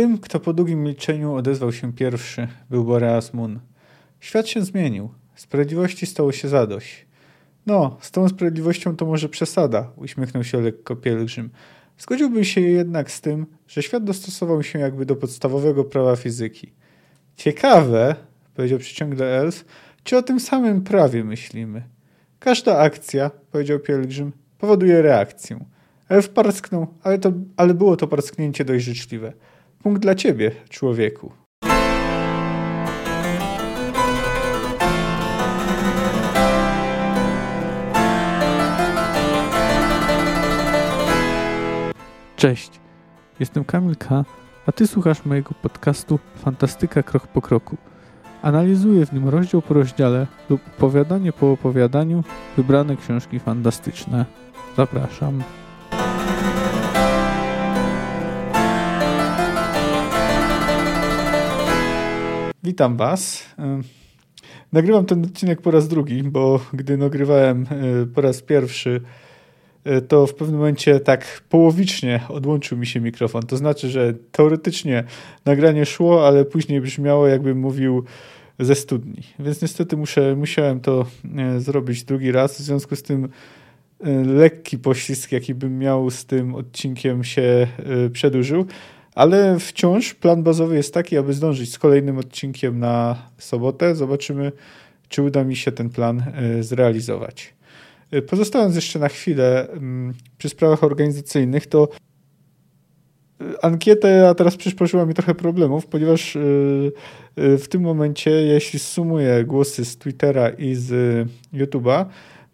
[0.00, 3.60] Tym, kto po długim milczeniu odezwał się pierwszy, był Boreas Moon.
[4.20, 5.08] Świat się zmienił.
[5.34, 7.06] Sprawiedliwości stało się zadość.
[7.66, 11.50] No, z tą sprawiedliwością to może przesada, uśmiechnął się lekko pielgrzym.
[11.98, 16.72] Zgodziłbym się jednak z tym, że świat dostosował się jakby do podstawowego prawa fizyki.
[17.36, 18.14] Ciekawe,
[18.54, 19.64] powiedział przyciągle Elf,
[20.04, 21.82] czy o tym samym prawie myślimy.
[22.38, 25.64] Każda akcja, powiedział pielgrzym, powoduje reakcję.
[26.08, 29.32] Elf parsknął, ale, to, ale było to parsknięcie dość życzliwe.
[29.82, 31.32] Punkt dla ciebie, człowieku.
[42.36, 42.70] Cześć,
[43.40, 44.24] jestem Kamil K.,
[44.66, 47.76] a ty słuchasz mojego podcastu Fantastyka Krok po Kroku.
[48.42, 52.24] Analizuję w nim rozdział po rozdziale lub opowiadanie po opowiadaniu
[52.56, 54.26] wybrane książki fantastyczne.
[54.76, 55.42] Zapraszam.
[62.64, 63.44] Witam Was.
[64.72, 69.00] Nagrywam ten odcinek po raz drugi, bo gdy nagrywałem e, po raz pierwszy,
[69.84, 73.42] e, to w pewnym momencie tak połowicznie odłączył mi się mikrofon.
[73.42, 75.04] To znaczy, że teoretycznie
[75.44, 78.04] nagranie szło, ale później brzmiało, jakbym mówił
[78.58, 79.22] ze studni.
[79.38, 81.06] Więc niestety muszę, musiałem to
[81.58, 82.58] zrobić drugi raz.
[82.58, 83.28] W związku z tym
[84.26, 87.66] lekki poślizg, jaki bym miał z tym odcinkiem się
[88.12, 88.66] przedłużył.
[89.14, 93.94] Ale wciąż plan bazowy jest taki, aby zdążyć z kolejnym odcinkiem na sobotę.
[93.94, 94.52] Zobaczymy,
[95.08, 97.54] czy uda mi się ten plan e, zrealizować.
[98.10, 101.88] E, pozostając jeszcze na chwilę mm, przy sprawach organizacyjnych, to
[103.40, 106.38] e, ankietę, a teraz przysporzyła mi trochę problemów, ponieważ
[107.36, 110.88] w tym momencie, jeśli sumuję głosy z Twittera i z
[111.54, 112.04] YouTube'a,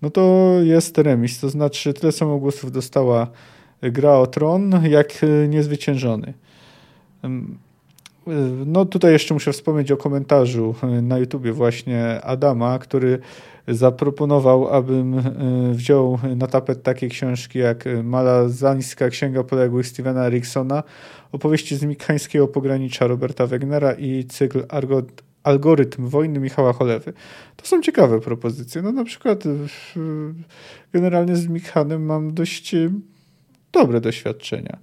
[0.02, 3.30] no to jest remis, to znaczy tyle samo głosów dostała
[3.82, 6.34] gra o tron, jak niezwyciężony.
[8.66, 13.18] No tutaj jeszcze muszę wspomnieć o komentarzu na YouTubie właśnie Adama, który
[13.68, 15.22] zaproponował, abym e,
[15.72, 20.82] wziął na tapet takie książki jak Malazańska Księga Poległych Stevena Ericksona,
[21.32, 27.12] opowieści z mikańskiego pogranicza Roberta Wegnera i cykl Argot Algorytm wojny Michała Cholewy.
[27.56, 28.82] To są ciekawe propozycje.
[28.82, 29.44] No na przykład
[30.92, 32.74] generalnie z Mikhanem mam dość
[33.72, 34.78] dobre doświadczenia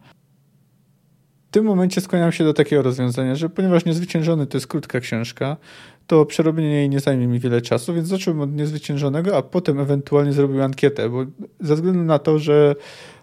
[1.54, 5.58] tym momencie skłaniam się do takiego rozwiązania, że ponieważ Niezwyciężony to jest krótka książka,
[6.08, 10.34] to przerobienie jej nie zajmie mi wiele czasu, więc zacząłem od Niezwyciężonego, a potem ewentualnie
[10.34, 11.26] zrobił ankietę, bo
[11.60, 12.76] ze względu na to, że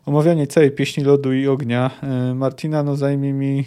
[0.06, 3.64] omawianie całej pieśni lodu i ognia e, Martina no zajmie mi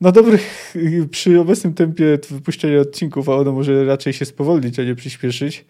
[0.00, 0.74] no dobrych,
[1.10, 5.64] przy obecnym tempie wypuszczenia odcinków, a ono może raczej się spowolnić, a nie przyspieszyć,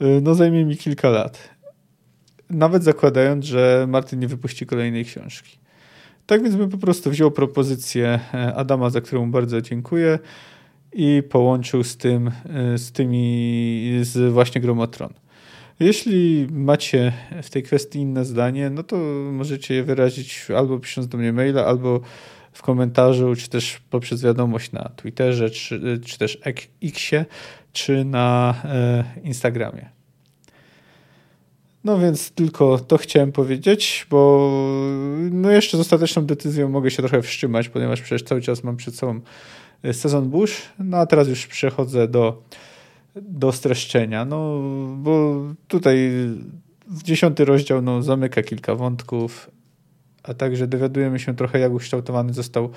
[0.00, 1.48] e, no zajmie mi kilka lat.
[2.50, 5.58] Nawet zakładając, że Martin nie wypuści kolejnej książki.
[6.28, 10.18] Tak więc bym po prostu wziął propozycję e, Adama, za którą bardzo dziękuję
[10.92, 15.14] i połączył z tym, e, z tymi, z właśnie Gromotron.
[15.80, 17.12] Jeśli macie
[17.42, 18.96] w tej kwestii inne zdanie, no to
[19.32, 22.00] możecie je wyrazić albo pisząc do mnie maila, albo
[22.52, 26.38] w komentarzu, czy też poprzez wiadomość na Twitterze, czy, czy też
[26.82, 27.24] Xie,
[27.72, 29.97] czy na e, Instagramie.
[31.84, 34.50] No więc tylko to chciałem powiedzieć, bo
[35.30, 38.94] no jeszcze z ostateczną decyzją mogę się trochę wstrzymać, ponieważ przecież cały czas mam przed
[38.94, 39.20] sobą
[39.82, 42.42] e, sezon Bush, no a teraz już przechodzę do,
[43.16, 44.60] do streszczenia, no
[44.96, 46.10] bo tutaj
[46.86, 49.50] w dziesiąty rozdział no, zamyka kilka wątków,
[50.22, 52.70] a także dowiadujemy się trochę, jak ukształtowany został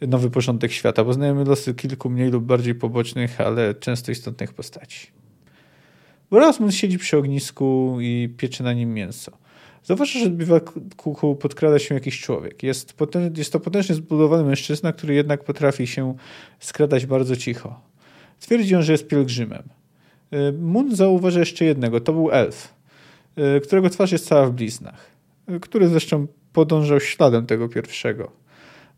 [0.00, 1.04] nowy porządek świata.
[1.04, 5.25] Poznajemy losy kilku mniej lub bardziej pobocznych, ale często istotnych postaci.
[6.30, 9.32] Rasmus siedzi przy ognisku i piecze na nim mięso.
[9.84, 12.62] Zauważa, że do biwaku podkrada się jakiś człowiek.
[12.62, 16.14] Jest, potęż, jest to potężnie zbudowany mężczyzna, który jednak potrafi się
[16.60, 17.80] skradać bardzo cicho.
[18.40, 19.62] Twierdzi on, że jest pielgrzymem.
[20.32, 22.00] Y, Moon zauważa jeszcze jednego.
[22.00, 22.74] To był elf,
[23.56, 25.10] y, którego twarz jest cała w bliznach.
[25.50, 28.32] Y, który zresztą podążał śladem tego pierwszego.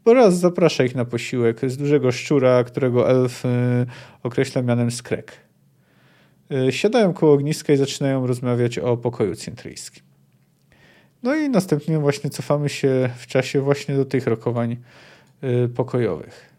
[0.05, 3.43] Bo raz zaprasza ich na posiłek z dużego szczura, którego elf
[4.23, 5.48] określa mianem skrek.
[6.51, 10.03] E, siadają koło ogniska i zaczynają rozmawiać o pokoju centryjskim.
[11.23, 14.77] No i następnie właśnie cofamy się w czasie właśnie do tych rokowań
[15.41, 16.55] e, pokojowych.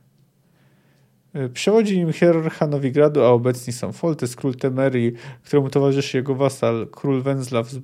[1.33, 5.13] E, przewodzi im hierarcha Nowigradu, a obecni są Foltys, król Temerii,
[5.43, 7.79] któremu towarzyszy jego wasal, król Wenzlaw z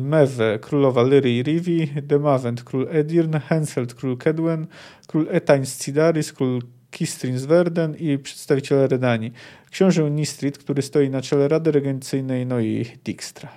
[0.00, 4.66] Mewe, królowa Lyry i Rivi, Demavent, król Edirn, Henselt, król Kedwen,
[5.06, 9.32] król Etain z Cidaris, król Kistrin z Verden i przedstawiciele Redanii.
[9.70, 13.48] Książę Nistrit, który stoi na czele Rady Regencyjnej, no i Dijkstra.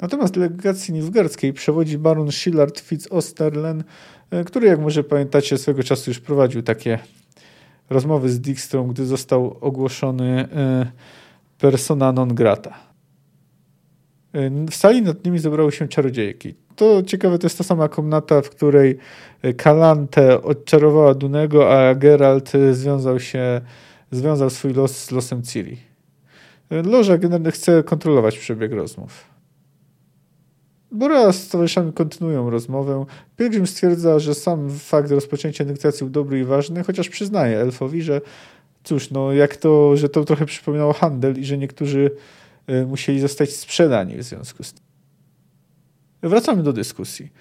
[0.00, 3.82] Natomiast delegacji nilfgaardzkiej przewodzi baron Shillard Fitz-Osterlen,
[4.30, 6.98] e, który, jak może pamiętacie, swego czasu już prowadził takie
[7.90, 10.92] rozmowy z Dijkstrą, gdy został ogłoszony e,
[11.58, 12.87] persona non grata.
[14.32, 16.54] E, w sali nad nimi zebrały się czarodziejki.
[16.76, 18.98] To ciekawe, to jest ta sama komnata, w której
[19.56, 23.60] Kalante odczarowała Dunego, a Geralt związał się,
[24.10, 25.76] związał swój los z losem Ciri.
[26.70, 29.24] Loża generalnie chce kontrolować przebieg rozmów.
[30.92, 33.04] Bora z towarzyszami kontynuują rozmowę.
[33.36, 38.20] Pilgrim stwierdza, że sam fakt rozpoczęcia negocjacji był dobry i ważny, chociaż przyznaje elfowi, że
[38.84, 42.10] cóż, no jak to, że to trochę przypominało handel i że niektórzy y,
[42.86, 44.84] musieli zostać sprzedani w związku z tym.
[46.22, 47.32] Wracamy do dyskusji.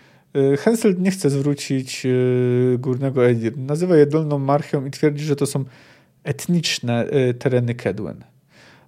[0.54, 3.58] Y, Henselt nie chce zwrócić y, górnego Edir.
[3.58, 5.66] Nazywa je Dolną Marchią i twierdzi, że to są
[6.24, 7.08] etniczne
[7.40, 8.24] tereny Kedwen.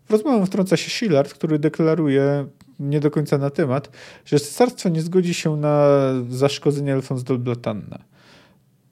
[0.05, 2.45] W rozmowę wtrąca się Shillard, który deklaruje
[2.79, 3.91] nie do końca na temat,
[4.25, 5.87] że cesarstwo nie zgodzi się na
[6.29, 7.99] zaszkodzenie elfom z Dolblatanna.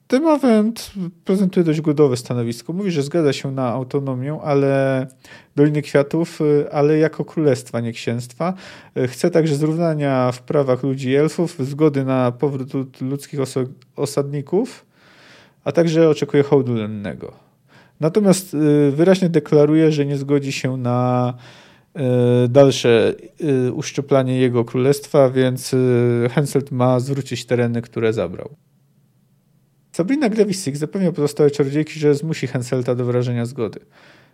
[0.08, 0.90] Demawent
[1.24, 2.72] prezentuje dość głodowe stanowisko.
[2.72, 5.06] Mówi, że zgadza się na autonomię, ale
[5.56, 6.38] Doliny Kwiatów,
[6.72, 8.54] ale jako królestwa, nie księstwa.
[9.06, 13.40] Chce także zrównania w prawach ludzi i elfów, zgody na powrót ludzkich
[13.96, 14.86] osadników,
[15.64, 17.32] a także oczekuje hołdu lennego.
[18.00, 21.34] Natomiast y, wyraźnie deklaruje, że nie zgodzi się na
[22.48, 23.14] dalsze
[23.72, 25.74] uszczuplanie jego królestwa, więc
[26.30, 28.67] Henselt ma zwrócić tereny, które zabrał.
[29.98, 33.80] Sabrina Glewisik zapewnia pozostałe czarodziejki, że zmusi Henselta do wyrażenia zgody.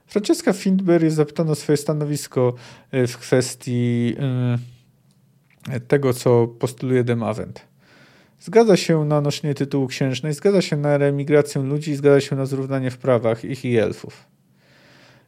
[0.07, 2.55] Francesca Findberg jest zapytana o swoje stanowisko
[2.93, 4.17] w kwestii
[5.89, 7.61] tego, co postuluje Demavent.
[8.41, 12.91] Zgadza się na noszenie tytułu księżnej, zgadza się na reemigrację ludzi, zgadza się na zrównanie
[12.91, 14.25] w prawach ich i elfów.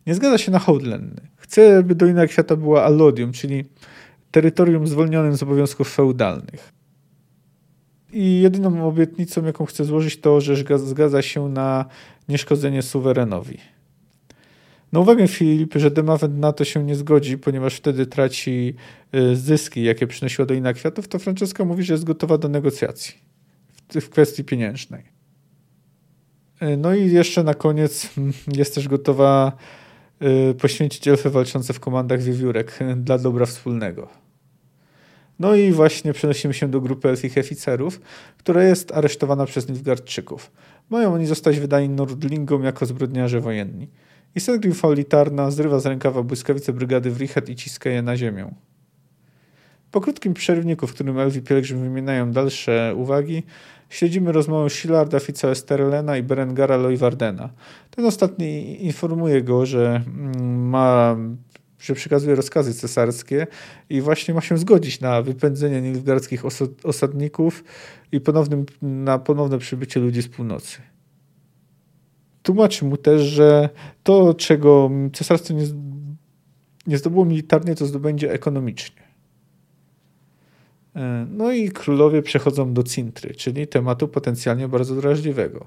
[0.07, 0.83] Nie zgadza się na hołd
[1.37, 3.65] Chce, by Dolina Kwiata była allodium, czyli
[4.31, 6.76] terytorium zwolnionym z obowiązków feudalnych.
[8.17, 11.85] I jedyną obietnicą, jaką chce złożyć, to, że zgadza się na
[12.29, 13.59] nieszkodzenie suwerenowi.
[14.93, 18.75] Na uwagę Filip, że Demawent na to się nie zgodzi, ponieważ wtedy traci
[19.15, 23.15] y, zyski, jakie przynosiła Dolina Kwiatów, to Franceska mówi, że jest gotowa do negocjacji
[23.89, 25.03] w kwestii pieniężnej.
[26.63, 29.53] Y, no i jeszcze na koniec mm, jest też gotowa
[30.23, 34.09] Y, poświęcić elfy walczące w komandach wiewiórek dla dobra wspólnego.
[35.39, 38.01] No i właśnie przenosimy się do grupy elfich oficerów,
[38.39, 40.51] która jest aresztowana przez Nilfgaardczyków.
[40.91, 43.89] Mają oni zostać wydani Nordlingom jako zbrodniarze wojenni.
[44.35, 48.55] I Selgrim Faulitarna zrywa z rękawa błyskawice brygady Wrichet i ciska je na ziemię.
[49.91, 53.43] Po krótkim przerwniku, w którym Elwi Pielgrzym wymieniają dalsze uwagi,
[53.89, 57.49] Śledzimy rozmowę Shilarda, Fica-Esterlena i Berengara Loivardena.
[57.91, 61.17] Ten ostatni informuje go, że mm, ma
[61.79, 63.47] że przekazuje rozkazy cesarskie
[63.91, 66.43] i właśnie ma się zgodzić na wypędzenie nilfgaardzkich
[66.85, 67.65] osadników
[68.13, 70.79] i ponownym, na ponowne przybycie ludzi z północy.
[72.43, 73.69] Tłumaczy mu też, że
[74.03, 75.65] to, czego cesarstwo nie,
[76.87, 79.03] nie zdobyło militarnie, to zdobędzie ekonomicznie.
[80.97, 85.67] E, no i królowie przechodzą do Cintry, czyli tematu potencjalnie bardzo drażliwego.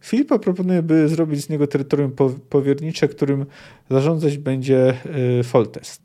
[0.00, 2.12] Filipa proponuje, by zrobić z niego terytorium
[2.48, 3.46] powiernicze, którym
[3.90, 4.94] zarządzać będzie
[5.38, 6.02] e, Foltest.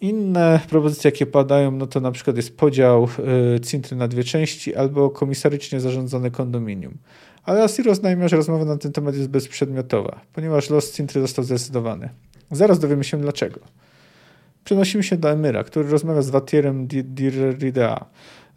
[0.00, 3.08] Inne propozycje, jakie padają, no to na przykład jest podział
[3.56, 6.98] e, Cintry na dwie części albo komisarycznie zarządzane kondominium.
[7.44, 12.08] Ale Asir oznajmia, że rozmowa na ten temat jest bezprzedmiotowa, ponieważ los Cintry został zdecydowany.
[12.50, 13.60] Zaraz dowiemy się dlaczego.
[14.64, 18.04] Przenosimy się do Emyra, który rozmawia z Watierem Dirridea.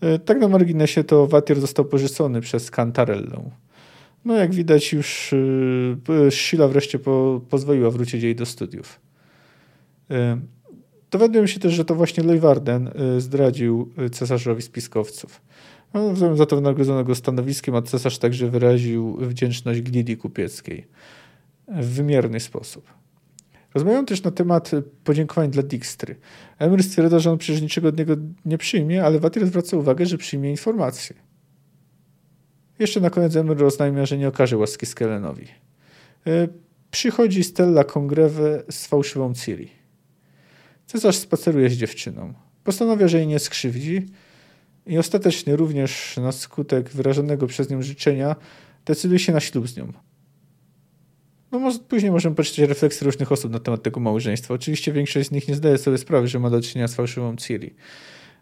[0.01, 3.50] E, tak na marginesie to Watier został porzucony przez Cantarellę.
[4.25, 9.00] No jak widać już e, Sheila wreszcie po, pozwoliła wrócić jej do studiów.
[10.12, 10.39] E,
[11.12, 15.41] dowiadujemy się też, że to właśnie Leuwarden zdradził cesarzowi spiskowców.
[15.93, 20.88] No, za to wynagrodzono go stanowiskiem, a cesarz także wyraził wdzięczność Glidii Kupieckiej
[21.67, 22.93] w wymierny sposób.
[23.74, 24.71] Rozmawiają też na temat
[25.03, 26.15] podziękowań dla Dijkstry.
[26.59, 30.17] Emir stwierdza, że on przecież niczego od niego nie przyjmie, ale Watir zwraca uwagę, że
[30.17, 31.15] przyjmie informacje.
[32.79, 35.48] Jeszcze na koniec Emir oznajmia, że nie okaże łaski Skelenowi.
[36.27, 36.48] E,
[36.91, 39.69] przychodzi Stella Congreve z fałszywą Ciri.
[40.86, 42.34] Cesarz spaceruje z dziewczyną.
[42.63, 44.05] Postanawia, że jej nie skrzywdzi
[44.88, 48.36] i ostatecznie również na skutek wyrażonego przez nią życzenia
[48.86, 49.93] decyduje się na ślub z nią.
[51.51, 54.53] No może, później możemy poczytać refleksje różnych osób na temat tego małżeństwa.
[54.53, 57.75] Oczywiście większość z nich nie zdaje sobie sprawy, że ma do czynienia z fałszywą Ciri.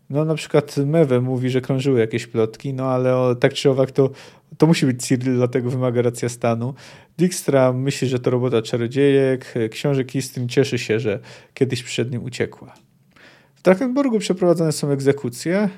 [0.09, 3.91] No na przykład Mewe mówi, że krążyły jakieś plotki, no ale o, tak czy owak
[3.91, 4.09] to,
[4.57, 6.74] to musi być Ciri, dlatego wymaga racja stanu.
[7.17, 9.53] Dijkstra myśli, że to robota czarodziejek.
[9.71, 11.19] Książę Kistin cieszy się, że
[11.53, 12.74] kiedyś przed nim uciekła.
[13.63, 15.69] Drakenborgu przeprowadzane są egzekucje,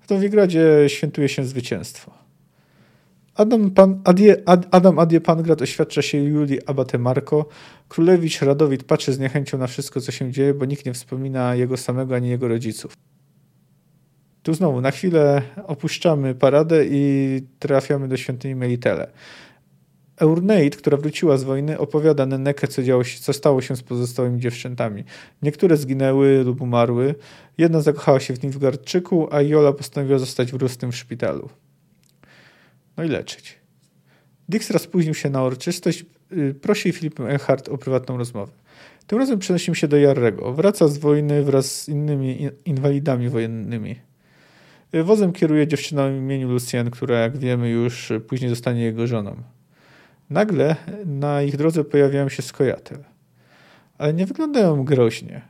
[0.00, 2.12] w Nowigradzie świętuje się zwycięstwo.
[3.34, 7.48] Adam, Pan, Adie, Ad, Adam Adie Pangrad oświadcza się Julii Abate Marko.
[7.88, 11.76] Królewicz Radowid patrzy z niechęcią na wszystko, co się dzieje, bo nikt nie wspomina jego
[11.76, 12.96] samego ani jego rodziców.
[14.44, 19.10] Tu znowu na chwilę opuszczamy paradę i trafiamy do świątyni Melitele.
[20.16, 24.40] Eurneid, która wróciła z wojny, opowiada Nenekę, co, działo się, co stało się z pozostałymi
[24.40, 25.04] dziewczętami.
[25.42, 27.14] Niektóre zginęły lub umarły.
[27.58, 31.48] Jedna zakochała się w Nilfgaardczyku, a Jola postanowiła zostać wróstym w szpitalu.
[32.96, 33.58] No i leczyć.
[34.48, 36.04] Dijkstra spóźnił się na uroczystość.
[36.32, 38.52] Y, prosi Filipę Enchardt o prywatną rozmowę.
[39.06, 40.52] Tym razem przenosimy się do Jarrego.
[40.52, 44.13] Wraca z wojny wraz z innymi inwalidami wojennymi.
[45.02, 49.36] Wozem kieruje dziewczyna o imieniu Lucien, która, jak wiemy, już później zostanie jego żoną.
[50.30, 52.98] Nagle na ich drodze pojawiają się skojatel.
[53.98, 55.42] Ale nie wyglądają groźnie.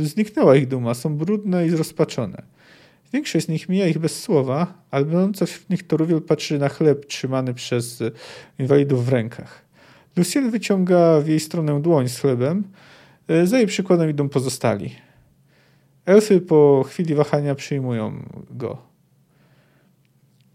[0.00, 2.42] E, zniknęła ich duma, są brudne i zrozpaczone.
[3.12, 7.06] Większość z nich mija ich bez słowa, ale będąca wśród nich Toruwiel patrzy na chleb
[7.06, 8.02] trzymany przez
[8.58, 9.64] inwalidów w rękach.
[10.16, 12.64] Lucien wyciąga w jej stronę dłoń z chlebem.
[13.28, 14.90] E, za jej przykładem idą pozostali.
[16.06, 18.78] Elfy po chwili wahania przyjmują go.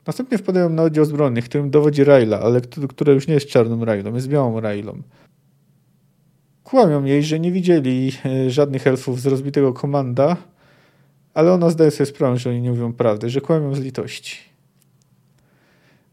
[0.08, 4.14] Następnie wpadają na oddział zbrojny, którym dowodzi Raila, ale która już nie jest czarną Railą,
[4.14, 5.02] jest białą Railą.
[6.64, 10.38] Kłamią jej, że nie widzieli e, żadnych elfów z rozbitego komanda,
[11.34, 14.38] ale ona zdaje sobie sprawę, że oni nie mówią prawdy, że kłamią z litości.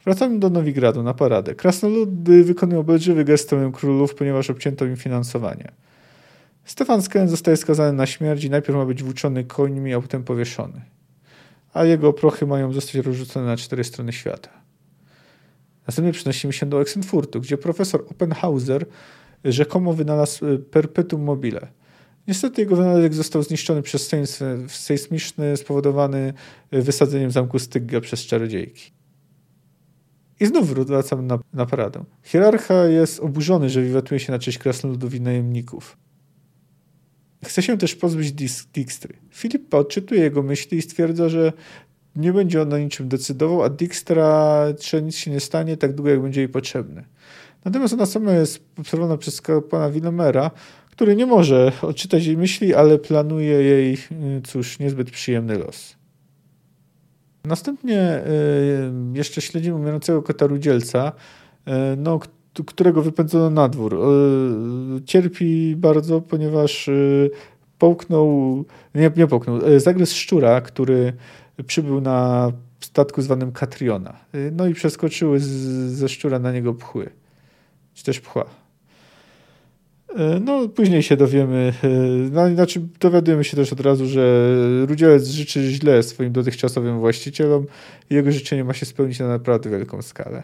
[0.05, 1.55] Wracamy do Nowigradu na paradę.
[1.55, 5.73] Krasnoludy wykonują obelżywy gest królów, ponieważ obcięto im finansowanie.
[6.65, 10.95] Stefan Skelen zostaje skazany na śmierć i najpierw ma być włóczony końmi, a potem powieszony
[11.75, 14.51] a jego prochy mają zostać rozrzucone na cztery strony świata.
[15.87, 18.87] Następnie przenosimy się do Oxenfurtu, gdzie profesor Oppenhauser
[19.45, 21.69] rzekomo wynalazł e, perpetuum mobile.
[22.29, 24.11] Niestety jego wynalazek został zniszczony przez
[24.69, 26.33] sejsmiczny spowodowany
[26.71, 28.93] e, wysadzeniem zamku Stygga przez czarodziejki.
[30.41, 32.05] I znów wracamy na, na paradę.
[32.23, 35.97] Hierarcha jest oburzony, że wiwatuje się na cześć krasnoludów i najemników.
[37.45, 38.33] Chce się też pozbyć
[38.75, 39.15] Dijkstry.
[39.31, 41.53] Filip odczytuje jego myśli i stwierdza, że
[42.17, 44.67] nie będzie on na niczym decydował, a Dijkstra,
[45.03, 47.05] nic się nie stanie tak długo, jak będzie jej potrzebny.
[47.65, 50.51] Natomiast ona sama jest obserwowana przez pana Willemera,
[50.91, 53.99] który nie może odczytać jej myśli, ale planuje jej,
[54.45, 55.97] cóż, niezbyt przyjemny los.
[57.45, 61.13] Następnie y, jeszcze śledzimy umierającego kota Rudzielca,
[61.69, 62.21] y, no,
[62.63, 63.95] którego wypędzono na dwór.
[63.95, 66.93] E, cierpi bardzo, ponieważ e,
[67.79, 71.13] połknął, nie, nie połknął, e, zagryzł szczura, który
[71.67, 74.17] przybył na statku zwanym Katriona.
[74.53, 75.47] No i przeskoczyły z,
[75.93, 77.11] ze szczura na niego pchły.
[77.95, 78.45] Czy też pchła.
[80.41, 81.73] No, później się dowiemy,
[82.33, 84.51] no, znaczy dowiadujemy się też od razu, że
[84.87, 87.67] Rudzielec życzy źle swoim dotychczasowym właścicielom
[88.11, 90.43] i jego życzenie ma się spełnić na naprawdę wielką skalę.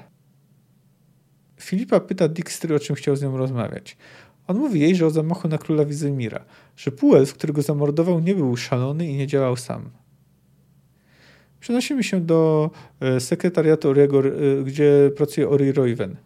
[1.60, 3.96] Filipa pyta Dijkstry, o czym chciał z nią rozmawiać.
[4.46, 6.44] On mówi jej, że o zamachu na króla Wizemira,
[6.76, 9.90] że Puelf, którego zamordował, nie był szalony i nie działał sam.
[11.60, 16.16] Przenosimy się do e, sekretariatu Oriego, e, gdzie pracuje Ori Royven.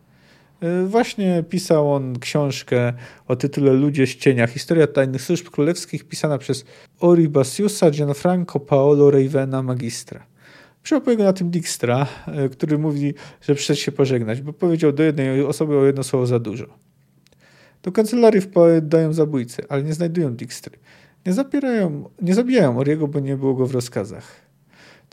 [0.60, 2.92] E, właśnie pisał on książkę
[3.28, 4.46] o tytule Ludzie z cienia.
[4.46, 6.64] Historia tajnych służb królewskich pisana przez
[7.00, 10.33] Ori Basiusa Gianfranco Paolo Ravena Magistra.
[10.84, 15.02] Przyłapuje go na tym Dijkstra, e, który mówi, że przyszedł się pożegnać, bo powiedział do
[15.02, 16.66] jednej osoby o jedno słowo za dużo.
[17.82, 20.78] Do kancelarii wpadają zabójcy, ale nie znajdują Dijkstry.
[21.26, 24.40] Nie, zabierają, nie zabijają Oriego, bo nie było go w rozkazach.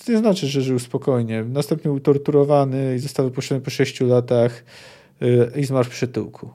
[0.06, 1.44] To nie znaczy, że żył spokojnie.
[1.44, 4.64] Następnie był torturowany i został wypuszczony po sześciu latach
[5.22, 6.50] e, i zmarł w przytyłku.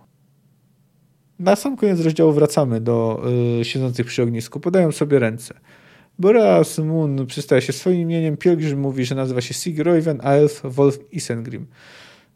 [1.38, 3.22] Na sam koniec rozdziału wracamy do
[3.60, 4.60] y, siedzących przy ognisku.
[4.60, 5.54] Podają sobie ręce.
[6.18, 10.98] Boreas Moon przedstawia się swoim imieniem, Pielgrzym mówi, że nazywa się Sigroyven, a Elf Wolf
[11.12, 11.66] Isengrim.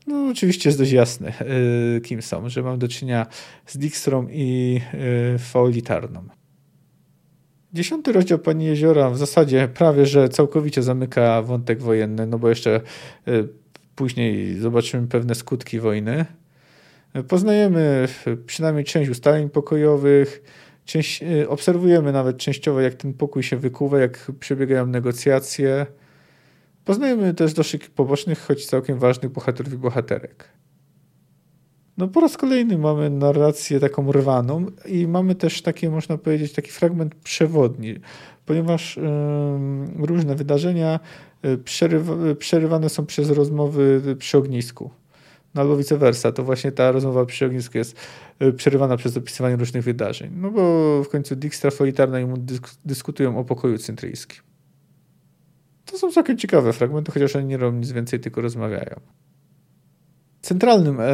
[0.06, 1.32] No oczywiście jest dość jasne,
[1.94, 3.26] yy, kim są, że mam do czynienia
[3.66, 4.80] z Dijkstrą i
[5.32, 6.24] yy, Faolitarną.
[7.72, 12.80] Dziesiąty rozdział Pani Jeziora w zasadzie prawie, że całkowicie zamyka wątek wojenny, no bo jeszcze
[13.26, 13.48] yy,
[13.94, 16.24] później zobaczymy pewne skutki wojny.
[17.28, 18.08] Poznajemy
[18.46, 20.42] przynajmniej część ustaleń pokojowych,
[20.90, 25.86] Część, y, obserwujemy nawet częściowo, jak ten pokój się wykuwa, jak przebiegają negocjacje.
[26.84, 30.48] Poznajemy też dosyć pobocznych, choć całkiem ważnych bohaterów i bohaterek.
[31.98, 36.70] No po raz kolejny mamy narrację taką rwaną i mamy też takie, można powiedzieć, taki
[36.70, 37.94] fragment przewodni,
[38.46, 38.98] ponieważ
[39.98, 41.00] różne wydarzenia
[41.42, 44.90] yy, przerywa, przerywane są przez rozmowy przy ognisku.
[45.54, 47.96] No albo vice versa, to właśnie ta rozmowa przy ognisku jest
[48.42, 50.30] y, przerywana przez opisywanie różnych wydarzeń.
[50.36, 54.42] No bo w końcu Dijkstra, Folitarna i mu dysk dyskutują o pokoju cyntryjskim.
[55.84, 59.00] To są całkiem ciekawe fragmenty, chociaż oni nie robią nic więcej, tylko rozmawiają.
[60.42, 61.06] Centralnym e,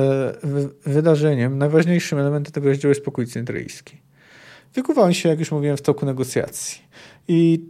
[0.86, 3.96] wydarzeniem, najważniejszym elementem tego rozdziału jest pokój cyntryjski.
[4.74, 6.82] Wykuwa się, jak już mówiłem, w toku negocjacji.
[7.28, 7.64] I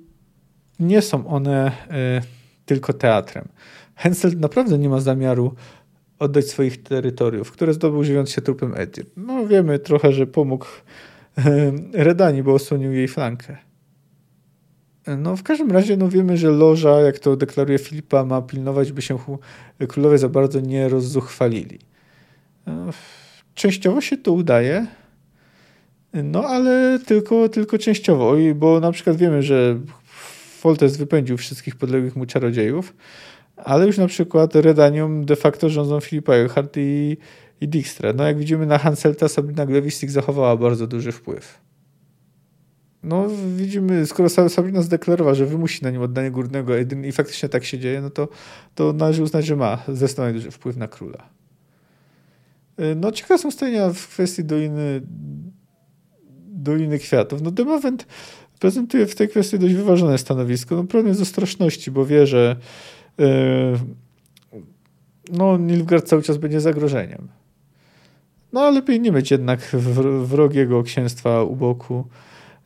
[0.80, 2.22] nie są one e,
[2.66, 3.48] tylko teatrem.
[3.94, 5.54] Hensel naprawdę nie ma zamiaru
[6.18, 9.06] oddać swoich terytoriów, które zdobył żywiąc się trupem Edir.
[9.16, 10.66] No wiemy trochę, że pomógł
[11.38, 13.56] e, Redani, bo osłonił jej flankę.
[15.18, 19.02] No w każdym razie no wiemy, że loża, jak to deklaruje Filipa, ma pilnować, by
[19.02, 19.18] się
[19.88, 21.78] królowie za bardzo nie rozzuchwalili.
[22.66, 22.90] E,
[23.54, 24.86] częściowo się to udaje,
[26.14, 29.78] no ale tylko, tylko częściowo, bo na przykład wiemy, że
[30.58, 32.94] Foltest wypędził wszystkich podległych mu czarodziejów,
[33.56, 37.16] ale już na przykład Redanium de facto rządzą Filipa Eilhart i,
[37.60, 38.12] i Dijkstra.
[38.12, 41.60] No jak widzimy na Hanselta Sabrina Glewistik zachowała bardzo duży wpływ.
[43.02, 47.78] No widzimy, skoro Sabrina zdeklarowała, że wymusi na nim oddanie górnego i faktycznie tak się
[47.78, 48.28] dzieje, no to,
[48.74, 51.28] to należy uznać, że ma zdecydowanie duży wpływ na króla.
[52.80, 55.02] Y, no ciekawe są ustalenia w kwestii Doliny,
[56.48, 57.42] Doliny Kwiatów.
[57.42, 58.06] No Demowent
[58.58, 60.76] prezentuje w tej kwestii dość wyważone stanowisko.
[60.76, 62.56] No problem jest o straszności, bo wie, że
[65.32, 67.28] no, Nilfgaard cały czas będzie zagrożeniem.
[68.52, 69.60] No ale lepiej nie mieć jednak
[70.22, 72.04] wrogiego księstwa u boku,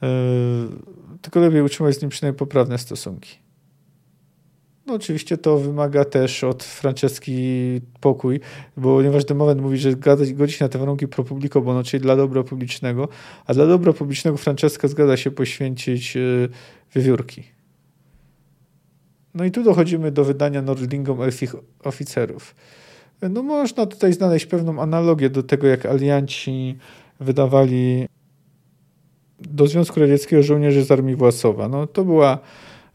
[0.02, 0.08] yy,
[1.22, 3.38] tylko lepiej utrzymać z nim przynajmniej poprawne stosunki.
[4.86, 8.40] No oczywiście to wymaga też od Franceski pokój,
[8.76, 9.94] bo ponieważ Demowen mówi, że
[10.34, 13.08] godzi się na te warunki pro publico bono, czyli dla dobra publicznego,
[13.46, 16.48] a dla dobra publicznego Franceska zgadza się poświęcić y,
[16.94, 17.59] wiewiórki.
[19.34, 22.54] No i tu dochodzimy do wydania Nordlingom elfich oficerów.
[23.30, 26.78] No można tutaj znaleźć pewną analogię do tego, jak alianci
[27.20, 28.08] wydawali
[29.38, 31.68] do Związku Radzieckiego żołnierzy z Armii Własowa.
[31.68, 32.38] No to była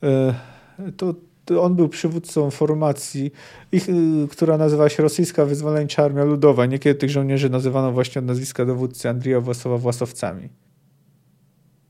[0.03, 1.15] y, to
[1.61, 3.31] on był przywódcą formacji,
[3.71, 6.65] ich, y, która nazywała się Rosyjska Wyzwoleńcza Armia Ludowa.
[6.65, 10.50] Niekiedy tych żołnierzy nazywano właśnie od nazwiska dowódcy Andrija Własowa Własowcami.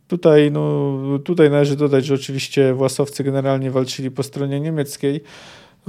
[0.08, 5.22] Tutaj, no, tutaj należy dodać, że oczywiście Własowcy generalnie walczyli po stronie niemieckiej,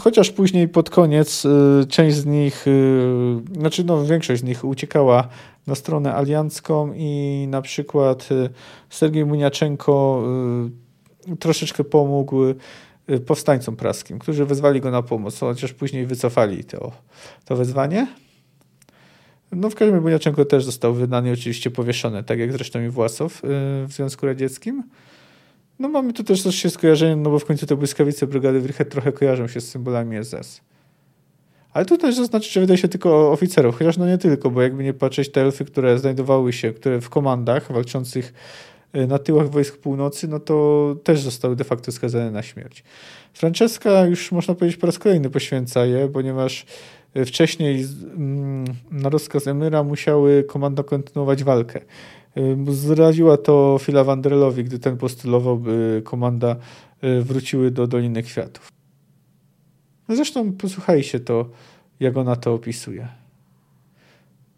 [0.00, 5.28] chociaż później pod koniec y, część z nich, y, znaczy no, większość z nich uciekała
[5.66, 8.28] na stronę aliancką i na przykład
[8.90, 10.22] Sergiej Muniaczenko
[11.38, 12.54] troszeczkę pomógł
[13.10, 16.92] Y, powstańcom praskim, którzy wezwali go na pomoc, chociaż później wycofali to,
[17.44, 18.06] to wezwanie.
[19.52, 23.44] No w każdym razie Buniaczenko też został wydany oczywiście powieszony, tak jak zresztą i Własow
[23.44, 23.48] y,
[23.86, 24.82] w Związku Radzieckim.
[25.78, 28.90] No mamy tu też coś się skojarzenie, no bo w końcu te błyskawice brygady Wrychet
[28.90, 30.60] trochę kojarzą się z symbolami SS.
[31.72, 34.84] Ale tu też zaznaczyć, że wydaje się tylko oficerów, chociaż no nie tylko, bo jakby
[34.84, 38.32] nie patrzeć, te elfy, które znajdowały się które w komandach walczących
[38.96, 42.84] Y, na tyłach wojsk północy, no to też zostały de facto skazane na śmierć.
[43.32, 46.66] Francesca już można powiedzieć po raz kolejny poświęca je, ponieważ
[47.24, 51.80] wcześniej mm, na rozkaz Emyra musiały komando kontynuować walkę.
[52.36, 56.56] Y, zraziła to Fila Wanderelowi, gdy ten postulował, by komanda
[57.22, 58.68] wróciły do Doliny Kwiatów.
[60.08, 61.48] Zresztą posłuchajcie to,
[62.00, 63.08] jak ona to opisuje.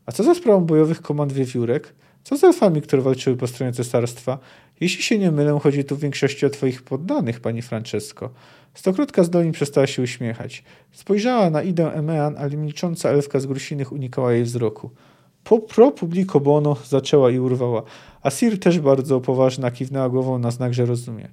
[0.07, 1.95] A co za sprawą bojowych komand wiewiórek?
[2.25, 4.39] Co z elfami, które walczyły po stronie cesarstwa?
[4.81, 8.31] Jeśli się nie mylę, chodzi tu w większości o twoich poddanych, pani Francesco.
[8.75, 10.65] Stokrotka z dolin przestała się uśmiechać.
[10.93, 14.91] Spojrzała na idę Emean, ale milcząca elfka z grusinych unikała jej wzroku.
[15.45, 17.83] Po pro publico bono zaczęła i urwała.
[18.23, 21.29] A Sir też bardzo poważna kiwnęła głową na znak, że rozumie.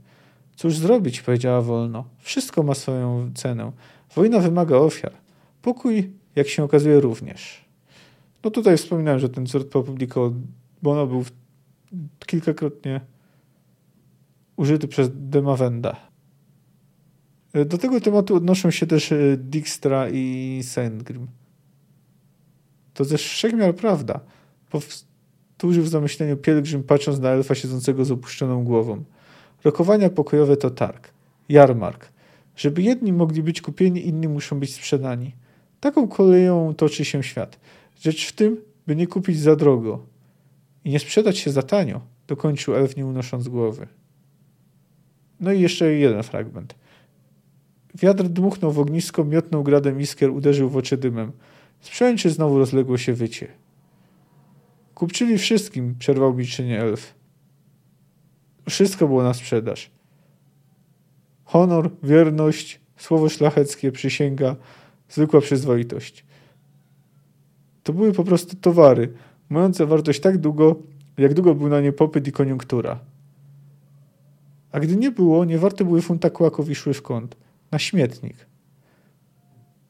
[0.56, 2.06] Cóż zrobić, powiedziała wolno.
[2.20, 3.72] Wszystko ma swoją cenę.
[4.16, 5.12] Wojna wymaga ofiar.
[5.62, 7.66] Pokój, jak się okazuje, również.
[8.44, 10.32] No tutaj wspominałem, że ten sort po publico
[10.86, 11.24] bo ono był
[12.26, 13.02] kilkakrotnie
[14.56, 15.96] użyty przez Demavenda.
[17.54, 21.28] E, do tego tematu odnoszą się też e, Dijkstra i Sandgrim.
[22.94, 24.20] To ze wszechmiar prawda.
[24.70, 29.04] Powtórzył w zamyśleniu pielgrzym, patrząc na elfa siedzącego z opuszczoną głową.
[29.64, 31.14] Rokowania pokojowe to targ,
[31.50, 32.10] jarmark.
[32.56, 35.36] Żeby jedni mogli być kupieni, inni muszą być sprzedani.
[35.80, 37.60] Taką koleją toczy się świat.
[38.00, 40.06] Rzecz w tym, by nie kupić za drogo,
[40.86, 43.88] i nie sprzedać się za tanio, dokończył elf nie unosząc głowy.
[45.40, 46.76] No i jeszcze jeden fragment.
[47.96, 51.32] Wiatr dmuchnął w ognisko, miotnął gradem iskier, uderzył w oczy dymem.
[51.82, 51.90] Z
[52.26, 53.48] znowu rozległo się wycie.
[54.96, 57.14] Kupczyli wszystkim, przerwał milczenie elf.
[58.70, 59.92] Wszystko było na sprzedaż.
[61.46, 64.56] Honor, wierność, słowo szlacheckie, przysięga,
[65.10, 66.26] zwykła przyzwoitość.
[67.84, 69.14] To były po prostu towary,
[69.50, 70.76] mające wartość tak długo,
[71.18, 73.00] jak długo był na nie popyt i koniunktura.
[74.76, 77.36] A gdy nie było, nie warte były funta kłaków i szły w kąt.
[77.72, 78.36] Na śmietnik.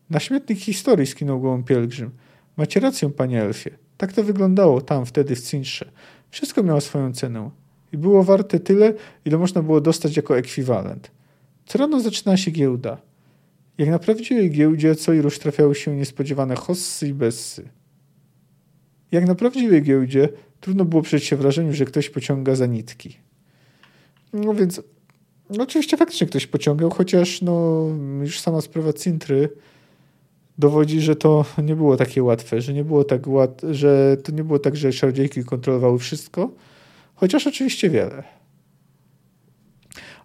[0.10, 2.12] Na śmietnik historii skinął głową pielgrzym.
[2.58, 3.72] Macie rację, panie Elfie.
[3.98, 5.92] Tak to wyglądało tam, wtedy w Cinsze.
[6.30, 7.50] Wszystko miało swoją cenę.
[7.92, 8.94] I było warte tyle,
[9.26, 11.12] ile można było dostać jako ekwiwalent.
[11.66, 12.98] Co rano zaczynała się giełda.
[13.78, 17.70] Jak na prawdziwej giełdzie co i rusz trafiały się niespodziewane hossy i bessy.
[19.12, 23.25] Jak na prawdziwej giełdzie trudno było przejść się wrażeniu, że ktoś pociąga za nitki.
[24.36, 24.82] No więc
[25.50, 27.86] no oczywiście faktycznie ktoś pociągał, chociaż no
[28.22, 29.50] już sama sprawa Cintry
[30.58, 34.44] dowodzi, że to nie było takie łatwe, że nie było tak łat, że to nie
[34.44, 36.52] było tak, że czarodziejki kontrolowały wszystko,
[37.16, 38.24] chociaż oczywiście wiele.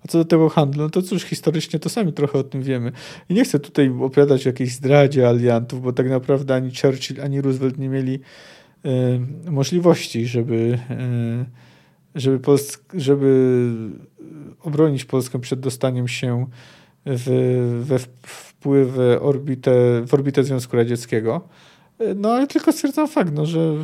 [0.05, 2.93] A co do tego handlu, no to cóż, historycznie to sami trochę o tym wiemy.
[3.29, 7.41] I nie chcę tutaj opowiadać o jakiejś zdradzie aliantów, bo tak naprawdę ani Churchill, ani
[7.41, 8.21] Roosevelt nie mieli
[8.87, 11.70] y, możliwości, żeby, y,
[12.15, 13.69] żeby, Pols- żeby
[14.61, 16.47] obronić Polskę przed dostaniem się
[17.07, 21.49] w, we wpływ w orbitę, w orbitę Związku Radzieckiego.
[22.17, 23.75] No ale tylko stwierdzam fakt, no, że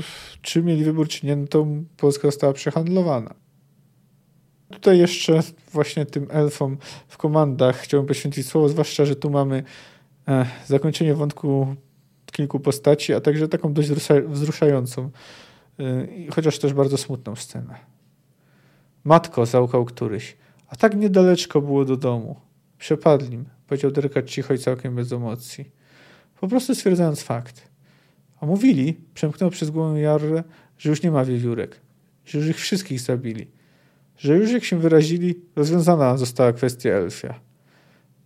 [0.43, 3.35] czy mieli wybór, czy nie, no to Polska została przehandlowana.
[4.71, 5.41] Tutaj jeszcze
[5.73, 9.63] właśnie tym elfom w komandach chciałbym poświęcić słowo, zwłaszcza, że tu mamy
[10.29, 11.77] e, zakończenie wątku
[12.33, 13.89] kilku postaci, a także taką dość
[14.29, 15.11] wzruszającą,
[15.81, 17.96] e, chociaż też bardzo smutną scenę.
[19.07, 20.37] Matko, zaukał któryś,
[20.69, 22.37] a tak niedaleczko było do domu.
[22.79, 25.71] Przepadlim, powiedział Derkat cicho i całkiem bez emocji.
[26.41, 27.69] Po prostu stwierdzając fakt.
[28.41, 30.45] A mówili, przemknął przez głowę Jarre,
[30.79, 31.81] że już nie ma wiewiórek,
[32.25, 33.47] że już ich wszystkich zabili,
[34.19, 37.41] że już jak się wyrazili, rozwiązana została kwestia Elfia.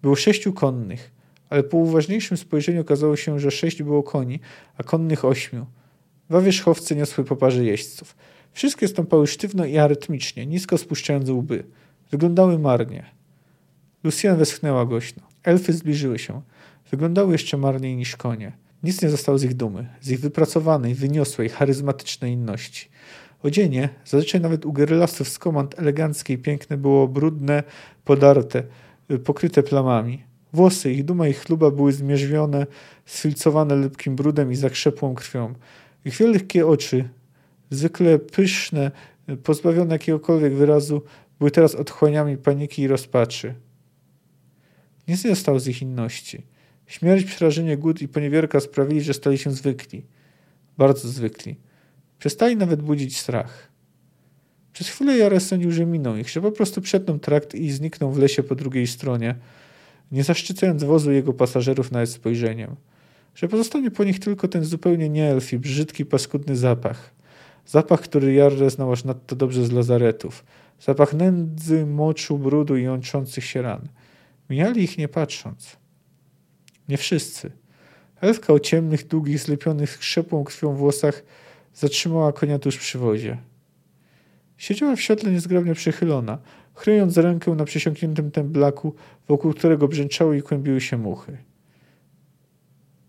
[0.03, 1.11] Było sześciu konnych,
[1.51, 4.41] ale po uważniejszym spojrzeniu okazało się, że sześć było koni,
[4.77, 5.67] a konnych ośmiu.
[6.29, 8.17] Dwa wierzchowce niosły po parze jeźdźców.
[8.53, 11.65] Wszystkie stąpały sztywno i arytmicznie, nisko spuszczając łby.
[12.11, 13.05] Wyglądały marnie.
[14.05, 15.23] Lucien westchnęła głośno.
[15.43, 16.43] Elfy zbliżyły się.
[16.91, 18.53] Wyglądały jeszcze marniej niż konie.
[18.83, 22.89] Nic nie zostało z ich dumy, z ich wypracowanej, wyniosłej, charyzmatycznej inności.
[23.43, 27.63] Odzienie, zazwyczaj nawet u gerylastów z komand eleganckie i piękne, było brudne,
[28.05, 28.63] podarte,
[29.11, 30.23] y, pokryte plamami.
[30.53, 32.67] Włosy, ich duma i chluba były zmierzwione,
[33.07, 35.55] sfilcowane lepkim brudem i zakrzepłą krwią.
[36.05, 37.09] Ich wielkie oczy,
[37.71, 38.91] zwykle pyszne,
[39.43, 41.03] pozbawione jakiegokolwiek wyrazu,
[41.39, 43.55] były teraz otchłaniami paniki i rozpaczy.
[45.09, 46.43] Nie zostało z ich inności.
[46.87, 50.03] Śmierć, przerażenie, głód i poniewierka sprawili, że stali się zwykli.
[50.79, 51.57] Bardzo zwykli.
[52.19, 53.71] Przestali nawet budzić strach.
[54.73, 58.19] Przez chwilę Jarek sądził, że miną ich, że po prostu przetną trakt i znikną w
[58.19, 59.35] lesie po drugiej stronie,
[60.13, 62.77] nie zaszczycając wozu jego pasażerów nawet spojrzeniem.
[63.35, 67.20] Że pozostanie po nich tylko ten zupełnie nieelfi, brzydki, paskudny zapach.
[67.67, 70.45] Zapach, który Jarre znał aż nadto dobrze z lazaretów.
[70.81, 73.89] Zapach nędzy, moczu, brudu i jątrzących się ran.
[74.51, 75.77] Mijali ich nie patrząc.
[76.89, 77.51] Nie wszyscy.
[78.21, 81.23] Elfka o ciemnych, długich, zlepionych krzepłą krwią włosach
[81.75, 83.39] zatrzymała konia tuż przy wozie.
[84.57, 86.39] Siedziała w siodle niezgrabnie przychylona,
[86.75, 88.95] chryjąc rękę na przesiąkniętym temblaku,
[89.29, 91.37] wokół którego brzęczały i kłębiły się muchy.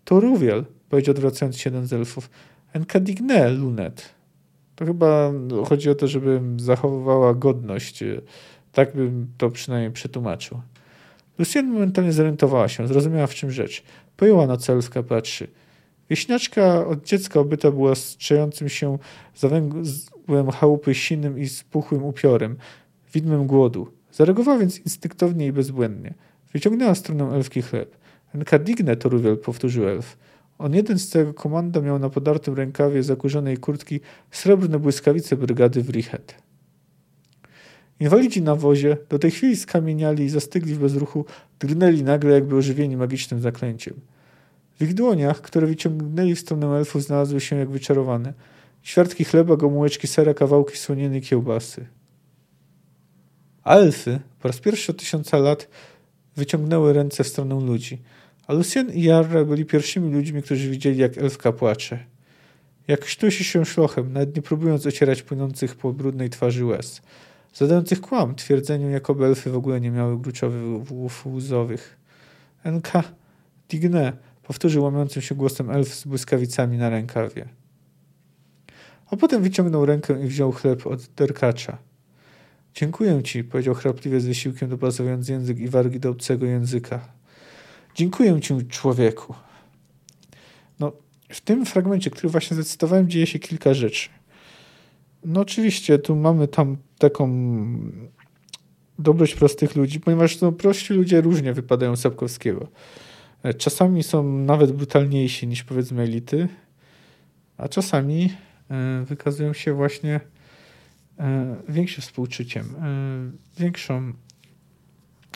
[0.04, 2.30] To Ruwiel, powiedział odwracając się jeden z elfów.
[2.72, 4.14] Encadigne, Lunet.
[4.74, 5.32] To chyba
[5.68, 8.04] chodzi o to, żebym zachowywała godność.
[8.72, 10.60] Tak bym to przynajmniej przetłumaczył.
[11.38, 13.82] Lucien momentalnie zorientowała się, zrozumiała w czym rzecz.
[14.16, 15.48] Pojęła na elfka patrzy.
[16.10, 18.98] Wieśniaczka od dziecka obyta była strzejącym się
[19.34, 22.56] zawęgłem chałupy silnym i spuchłym upiorem,
[23.14, 23.88] widmem głodu.
[24.12, 26.14] Zareagowała więc instynktownie i bezbłędnie.
[26.52, 27.96] Wyciągnęła stronę elfki chleb.
[28.34, 30.18] Enkadigne to Ruwiel, powtórzył elf.
[30.62, 35.90] On jeden z całego komanda miał na podartym rękawie zakurzonej kurtki srebrne błyskawice brygady w
[35.90, 36.34] Richet.
[38.00, 41.24] Inwalidzi na wozie do tej chwili skamieniali i zastygli w bezruchu,
[41.60, 43.94] drgnęli nagle jakby ożywieni magicznym zaklęciem.
[44.80, 48.32] W ich dłoniach, które wyciągnęli w stronę elfów, znalazły się jak wyczarowane.
[48.84, 51.86] Ćwiartki chleba, gomułeczki sera, kawałki słoniny kiełbasy.
[53.64, 55.68] A elfy po raz pierwszy od tysiąca lat
[56.36, 57.98] wyciągnęły ręce w stronę ludzi.
[58.46, 58.54] A
[58.94, 62.04] i Jarra byli pierwszymi ludźmi, którzy widzieli, jak elfka płacze.
[62.88, 67.02] Jak sztusi się szlochem, nawet nie próbując ocierać płynących po brudnej twarzy łez
[67.54, 70.62] zadających kłam twierdzeniu, jakoby elfy w ogóle nie miały gruczowych
[71.26, 71.96] łzowych.
[72.64, 72.92] NK
[73.68, 77.48] Digne powtórzył łamiącym się głosem elf z błyskawicami na rękawie.
[79.10, 81.78] A potem wyciągnął rękę i wziął chleb od derkacza.
[82.74, 87.08] Dziękuję ci, powiedział chrapliwie z wysiłkiem dopasowując język i wargi do obcego języka.
[87.94, 89.34] Dziękuję ci, człowieku.
[90.80, 90.92] No,
[91.28, 94.08] w tym fragmencie, który właśnie zacytowałem, dzieje się kilka rzeczy.
[95.24, 97.28] No oczywiście, tu mamy tam taką
[98.98, 102.68] dobroć prostych ludzi, ponieważ no, prości ludzie różnie wypadają z Sapkowskiego.
[103.42, 106.48] E, czasami są nawet brutalniejsi niż powiedzmy elity,
[107.56, 108.32] a czasami
[108.70, 110.20] e, wykazują się właśnie
[111.18, 112.64] e, większym współczuciem,
[113.58, 114.12] większą,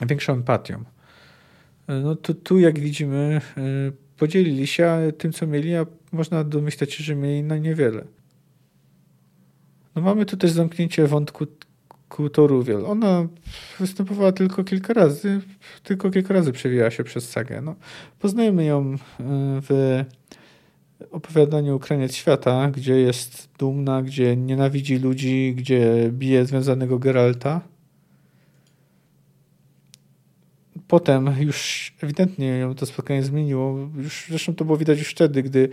[0.08, 0.84] większą empatią.
[1.88, 3.40] No tu, tu jak widzimy,
[4.16, 8.04] podzielili się tym, co mieli, a można domyślać się, że mieli na niewiele.
[9.94, 11.46] No mamy tu też zamknięcie wątku
[12.08, 12.86] Kutoruwiel.
[12.86, 13.28] Ona
[13.80, 15.40] występowała tylko kilka razy,
[15.82, 17.60] tylko kilka razy przewijała się przez sagę.
[17.60, 17.74] No,
[18.18, 18.96] poznajemy ją e,
[19.62, 20.04] w
[21.10, 27.60] opowiadaniu Ukrainiec Świata, gdzie jest dumna, gdzie nienawidzi ludzi, gdzie bije związanego Geralta.
[30.88, 33.88] Potem już ewidentnie ją to spotkanie zmieniło.
[33.96, 35.68] Już, zresztą to było widać już wtedy, gdy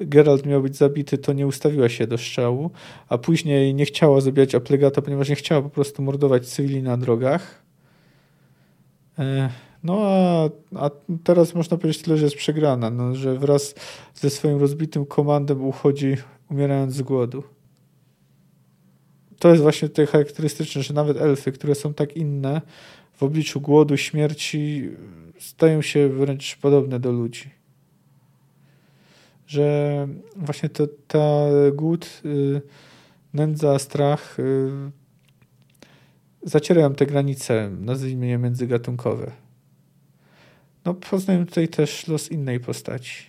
[0.00, 2.70] Geralt miał być zabity, to nie ustawiła się do strzału,
[3.08, 7.62] a później nie chciała zabijać Aplegata, ponieważ nie chciała po prostu mordować cywili na drogach.
[9.18, 9.50] E,
[9.82, 10.90] no a, a
[11.24, 13.74] teraz można powiedzieć tyle, że jest przegrana, no, że wraz
[14.14, 16.16] ze swoim rozbitym komandem uchodzi
[16.50, 17.42] umierając z głodu.
[19.38, 22.60] To jest właśnie tutaj charakterystyczne, że nawet elfy, które są tak inne,
[23.16, 24.90] w obliczu głodu, śmierci
[25.38, 27.50] stają się wręcz podobne do ludzi.
[29.46, 32.62] Że właśnie to, ta głód, y,
[33.34, 34.70] nędza, strach y,
[36.42, 39.32] zacierają te granice, nazwijmy je międzygatunkowe.
[40.84, 43.22] No, poznajemy tutaj też los innej postaci.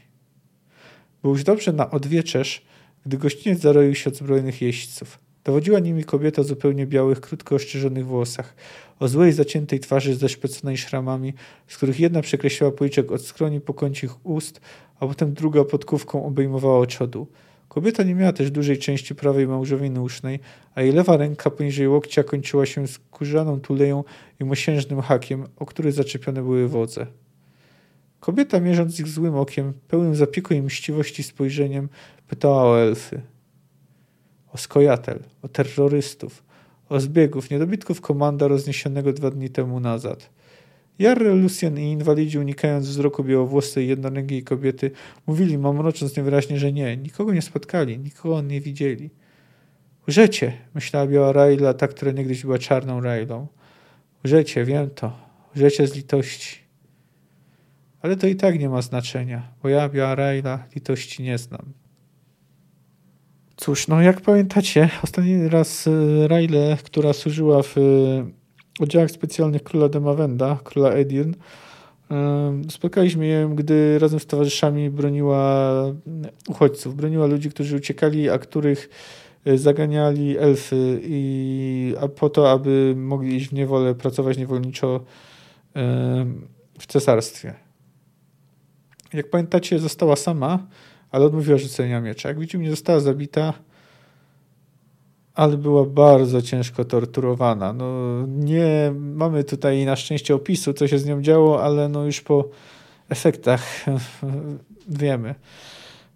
[1.22, 2.66] Był już dobrze na odwieczerz,
[3.06, 5.20] gdy gościniec zaroił się od zbrojnych jeźdźców.
[5.44, 8.56] Dowodziła nimi kobieta o zupełnie białych, krótko ostrzyżonych włosach,
[9.00, 11.34] o złej, zaciętej twarzy zeszpeconej szramami,
[11.68, 14.62] z których jedna przekreślała policzek od skroni po kącich ust,
[15.00, 17.28] a potem druga podkówką obejmowała oczodu.
[17.70, 20.40] Kobieta nie miała też dużej części prawej małżowiny usznej,
[20.76, 24.04] a jej lewa ręka poniżej łokcia kończyła się skórzaną tuleją
[24.40, 27.08] i mosiężnym hakiem, o który zaczepione były wodze.
[28.20, 31.90] Kobieta, mierząc ich złym okiem, pełnym zapieku i mściwości spojrzeniem,
[32.28, 33.22] pytała o elfy
[34.54, 36.44] o skojatel, o terrorystów,
[36.90, 40.30] o zbiegów, niedobitków komanda rozniesionego dwa dni temu nazad.
[41.00, 44.92] Jarre, Lucjan i inwalidzi, unikając wzroku białowłosej jednorękiej kobiety,
[45.28, 49.10] mówili, mamrocząc niewyraźnie, że nie, nikogo nie spotkali, nikogo nie widzieli.
[50.08, 53.48] Łżecie, myślała biała Raila, ta, która niegdyś była czarną Railą.
[54.26, 55.12] Łżecie, wiem to.
[55.56, 56.58] Łżecie z litości.
[58.02, 61.74] Ale to i tak nie ma znaczenia, bo ja, biała Raila, litości nie znam.
[63.58, 68.24] Cóż, no jak pamiętacie, ostatni raz y, Raile, która służyła w y,
[68.80, 71.36] oddziałach specjalnych króla Demawenda, króla Edirn, y,
[72.72, 75.72] spotkaliśmy ją, gdy razem z towarzyszami broniła
[76.48, 78.90] uchodźców, broniła ludzi, którzy uciekali, a których
[79.56, 85.04] zaganiali elfy i a po to, aby mogli iść w niewolę, pracować niewolniczo
[86.80, 87.54] w cesarstwie.
[89.14, 90.68] Jak pamiętacie, została sama,
[91.12, 92.30] ale odmówiła rzucenia miecza.
[92.30, 93.54] Jak widzimy, nie została zabita,
[95.34, 97.74] ale była bardzo ciężko torturowana.
[97.74, 97.88] No,
[98.28, 102.50] nie mamy tutaj na szczęście opisu, co się z nią działo, ale no już po
[103.10, 103.86] efektach
[104.88, 105.36] wiemy.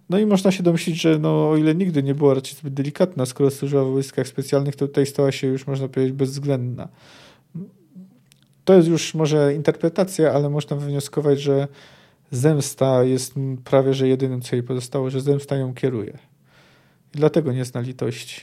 [0.09, 3.25] No i można się domyślić, że no, o ile nigdy nie była raczej zbyt delikatna,
[3.25, 6.87] skoro służyła w wojskach specjalnych, to tutaj stała się już, można powiedzieć, bezwzględna.
[8.65, 11.67] To jest już może interpretacja, ale można wywnioskować, że
[12.31, 16.17] zemsta jest prawie że jedynym, co jej pozostało, że zemsta ją kieruje.
[17.15, 18.41] I dlatego nie zna litości.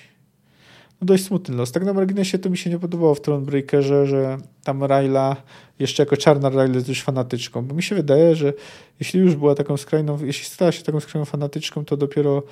[1.00, 1.72] No dość smutny los.
[1.72, 5.36] Tak na marginesie to mi się nie podobało w Thronebreakerze, że tam Raila,
[5.78, 8.52] jeszcze jako czarna Raila jest już fanatyczką, bo mi się wydaje, że
[9.00, 12.42] jeśli już była taką skrajną, jeśli stała się taką skrajną fanatyczką, to dopiero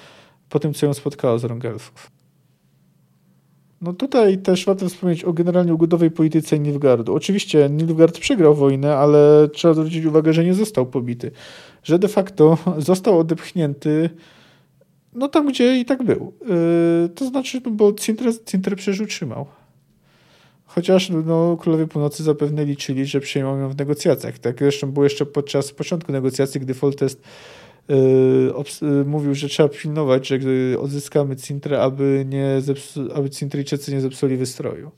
[0.49, 2.11] po tym, co ją spotkało z Rongelfów.
[3.87, 7.15] No tutaj też warto wspomnieć o generalnie ugodowej polityce Nilfgaardu.
[7.15, 11.31] Oczywiście Nilfgaard przegrał wojnę, ale trzeba zwrócić uwagę, że nie został pobity.
[11.83, 14.11] Że de facto został odepchnięty
[15.17, 16.33] no tam, gdzie i tak był.
[16.41, 19.47] Yy, to znaczy, no, bo Cinter, Cinter przecież utrzymał.
[20.67, 24.39] Chociaż no, Królowie Północy zapewne liczyli, że przyjmą ją w negocjacjach.
[24.39, 27.23] Tak zresztą było jeszcze podczas początku negocjacji, gdy Foltest
[29.07, 32.61] mówił, że trzeba pilnować, że gdy odzyskamy Cintrę, aby, nie
[33.15, 34.91] aby Cintryjczycy nie zepsuli wystroju.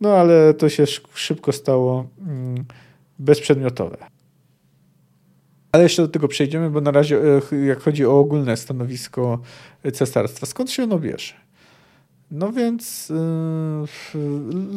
[0.00, 0.84] No ale to się
[1.14, 2.64] szybko stało mm,
[3.18, 3.96] bezprzedmiotowe.
[5.72, 7.20] Ale jeszcze do tego przejdziemy, bo na razie
[7.52, 9.40] e, jak chodzi o ogólne stanowisko
[9.92, 11.34] cesarstwa, skąd się ono bierze?
[12.30, 13.12] No więc
[14.14, 14.20] yy,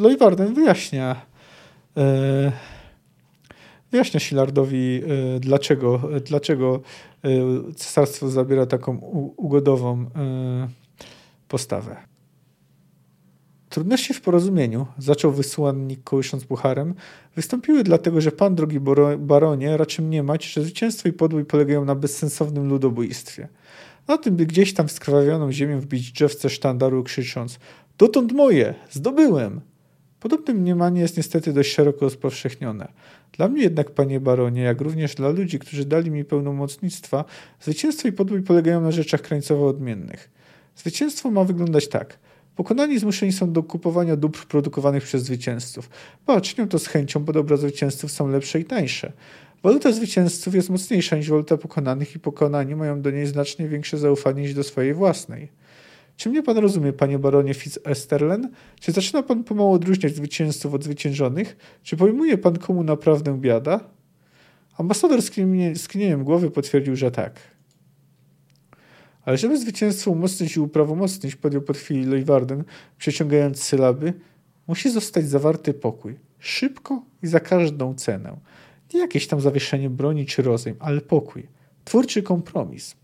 [0.01, 1.21] Leuwarden wyjaśnia
[1.95, 2.03] yy,
[3.93, 5.01] wyjaśnia Silardowi,
[5.39, 6.81] dlaczego, dlaczego
[7.75, 8.97] cesarstwo zabiera taką
[9.37, 10.05] ugodową
[11.47, 11.97] postawę.
[13.69, 16.93] Trudności w porozumieniu, zaczął wysłannik kołysząc pucharem,
[17.35, 18.79] wystąpiły dlatego, że pan, drogi
[19.17, 23.47] baronie, raczy mniemać, że zwycięstwo i podbój polegają na bezsensownym ludobójstwie.
[24.07, 27.59] Na tym, by gdzieś tam w skrawawioną ziemię wbić drzewce sztandaru krzycząc
[27.97, 28.75] Dotąd moje!
[28.91, 29.61] Zdobyłem!
[30.19, 32.87] Podobne mniemanie jest niestety dość szeroko rozpowszechnione.
[33.37, 37.25] Dla mnie jednak, panie baronie, jak również dla ludzi, którzy dali mi pełnomocnictwa,
[37.61, 40.29] zwycięstwo i podbój polegają na rzeczach krańcowo odmiennych.
[40.75, 42.17] Zwycięstwo ma wyglądać tak–
[42.55, 45.89] Pokonani zmuszeni są do kupowania dóbr produkowanych przez zwycięzców,
[46.27, 49.11] bo czynią to z chęcią, bo dobra zwycięzców są lepsze i tańsze.
[49.63, 54.41] Waluta zwycięzców jest mocniejsza niż waluta pokonanych i pokonani mają do niej znacznie większe zaufanie
[54.41, 55.47] niż do swojej własnej.
[56.17, 58.49] Czy mnie pan rozumie, panie baronie Fitz-Esterlen?
[58.79, 61.57] Czy zaczyna pan pomału odróżniać zwycięzców od zwyciężonych?
[61.83, 63.79] Czy pojmuje pan, komu naprawdę biada?
[64.77, 65.19] Ambasador
[65.75, 67.39] skinieniem głowy potwierdził, że tak.
[69.25, 72.63] Ale żeby zwycięstwo umocnić i uprawomocnić, podjął po chwili Leuwarden,
[72.97, 74.13] przeciągając sylaby,
[74.67, 76.19] musi zostać zawarty pokój.
[76.39, 78.37] Szybko i za każdą cenę.
[78.93, 81.47] Nie jakieś tam zawieszenie broni czy rozejm, ale pokój.
[81.85, 82.95] Twórczy kompromis.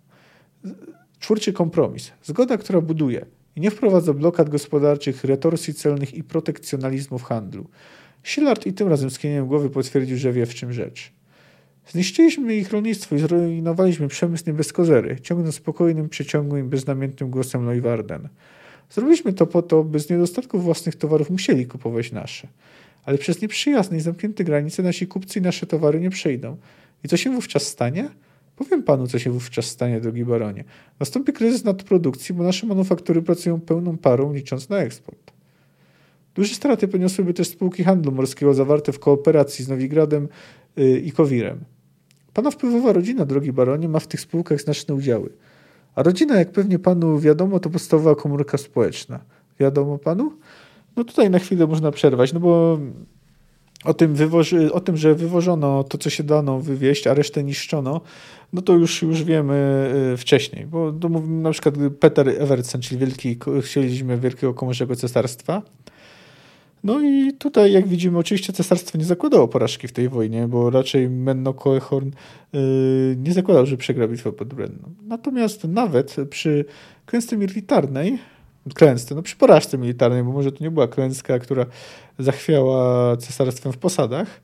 [1.19, 2.11] Twórczy kompromis.
[2.23, 7.65] Zgoda, która buduje i nie wprowadza blokad gospodarczych, retorsji celnych i protekcjonalizmu w handlu.
[8.23, 11.11] Szilard i tym razem skinieniem głowy potwierdził, że wie w czym rzecz.
[11.87, 18.29] Zniszczyliśmy ich rolnictwo i zrujnowaliśmy przemysł nie bez kozery, ciągnąc spokojnym, przeciągłym beznamiętnym głosem Leuwarden.
[18.89, 22.47] Zrobiliśmy to po to, by z niedostatku własnych towarów musieli kupować nasze.
[23.05, 26.57] Ale przez nieprzyjazne i zamknięte granice nasi kupcy i nasze towary nie przejdą.
[27.03, 28.09] I co się wówczas stanie?
[28.59, 30.63] Powiem panu, co się wówczas stanie, drogi baronie.
[30.99, 35.31] Nastąpi kryzys nadprodukcji, bo nasze manufaktury pracują pełną parą, licząc na eksport.
[36.35, 40.27] Duże straty poniosłyby też spółki handlu morskiego zawarte w kooperacji z Nowigradem
[40.75, 41.59] yy, i Kowirem.
[42.33, 45.29] Pana wpływowa rodzina, drogi baronie, ma w tych spółkach znaczne udziały.
[45.95, 49.19] A rodzina, jak pewnie panu wiadomo, to podstawowa komórka społeczna.
[49.59, 50.33] Wiadomo panu?
[50.95, 52.79] No tutaj na chwilę można przerwać, no bo
[53.83, 58.01] o tym, wywoży, o tym, że wywożono to, co się dano wywieźć, a resztę niszczono,
[58.53, 60.65] no to już, już wiemy y, wcześniej.
[60.65, 65.61] Bo to mówimy na przykład Peter Evertsen, czyli wielki, chcieliśmy Wielkiego Komorzego Cesarstwa,
[66.83, 71.09] no i tutaj, jak widzimy, oczywiście cesarstwo nie zakładało porażki w tej wojnie, bo raczej
[71.09, 72.09] Menno Koehorn
[72.53, 72.59] yy,
[73.17, 74.89] nie zakładał, że przegra bitwę pod Brenną.
[75.07, 76.65] Natomiast nawet przy
[77.05, 78.19] klęsce militarnej,
[78.73, 81.65] klęsce, no przy porażce militarnej, bo może to nie była klęska, która
[82.19, 84.41] zachwiała cesarstwem w posadach,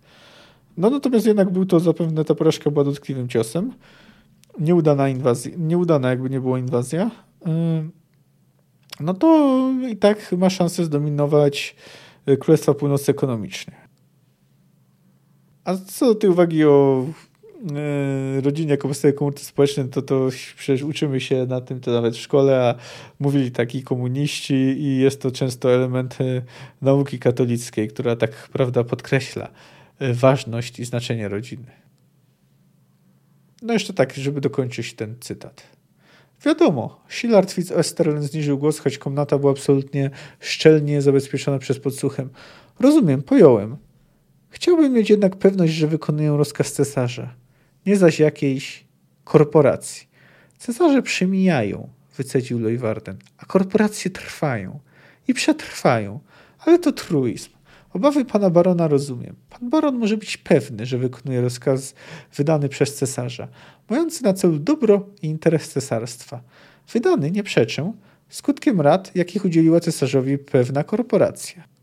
[0.78, 3.74] no natomiast jednak był to zapewne, ta porażka była dotkliwym ciosem.
[4.60, 7.12] Nieudana inwazja, nieudana jakby nie była inwazja.
[9.00, 11.76] No to i tak ma szansę zdominować
[12.40, 13.76] Królestwa Północy ekonomicznie.
[15.64, 17.06] A co do tej uwagi o
[18.42, 22.20] rodzinie jako podstawie komórce społecznej, to, to przecież uczymy się na tym to nawet w
[22.20, 22.76] szkole, a
[23.20, 26.42] mówili taki komuniści i jest to często element e,
[26.82, 29.48] nauki katolickiej, która tak prawda podkreśla
[30.00, 31.72] e, ważność i znaczenie rodziny.
[33.62, 35.64] No jeszcze tak, żeby dokończyć ten cytat.
[36.46, 42.30] Wiadomo, Szilard Fitz-Esterlen zniżył głos, choć komnata była absolutnie szczelnie zabezpieczona przez podsłuchem.
[42.80, 43.78] Rozumiem, pojąłem.
[44.50, 47.36] Chciałbym mieć jednak pewność, że wykonuję rozkaz cesarza,
[47.86, 48.86] nie zaś jakiejś
[49.24, 50.08] korporacji.
[50.58, 54.80] Cesarze przemijają, wycedził Leuwarden, a korporacje trwają
[55.28, 56.20] i przetrwają,
[56.60, 57.50] ale to truizm.
[57.94, 59.36] Obawy pana barona rozumiem.
[59.50, 61.96] Pan baron może być pewny, że wykonuje rozkaz
[62.36, 63.48] wydany przez cesarza,
[63.90, 66.42] mający na celu dobro i interes cesarstwa.
[66.94, 67.94] Wydany, nie przeczę,
[68.30, 71.75] skutkiem rad, jakich udzieliła cesarzowi pewna korporacja.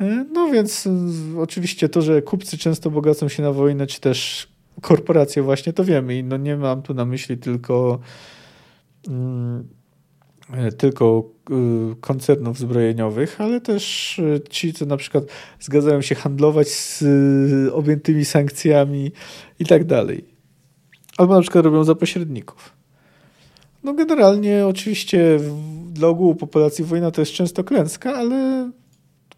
[0.00, 4.48] E, no więc e, oczywiście to, że kupcy często bogacą się na wojnę, czy też
[4.80, 7.98] korporacje właśnie, to wiemy i no nie mam tu na myśli tylko
[9.08, 9.68] mm,
[10.52, 11.30] E, tylko
[12.00, 15.24] koncernów zbrojeniowych, ale też ci, co na przykład
[15.60, 17.04] zgadzają się handlować z
[17.72, 19.12] objętymi sankcjami
[19.58, 20.24] i tak dalej.
[21.16, 22.72] Albo na przykład robią za pośredników.
[23.84, 25.40] No generalnie oczywiście
[25.92, 28.70] dla ogółu populacji wojna to jest często klęska, ale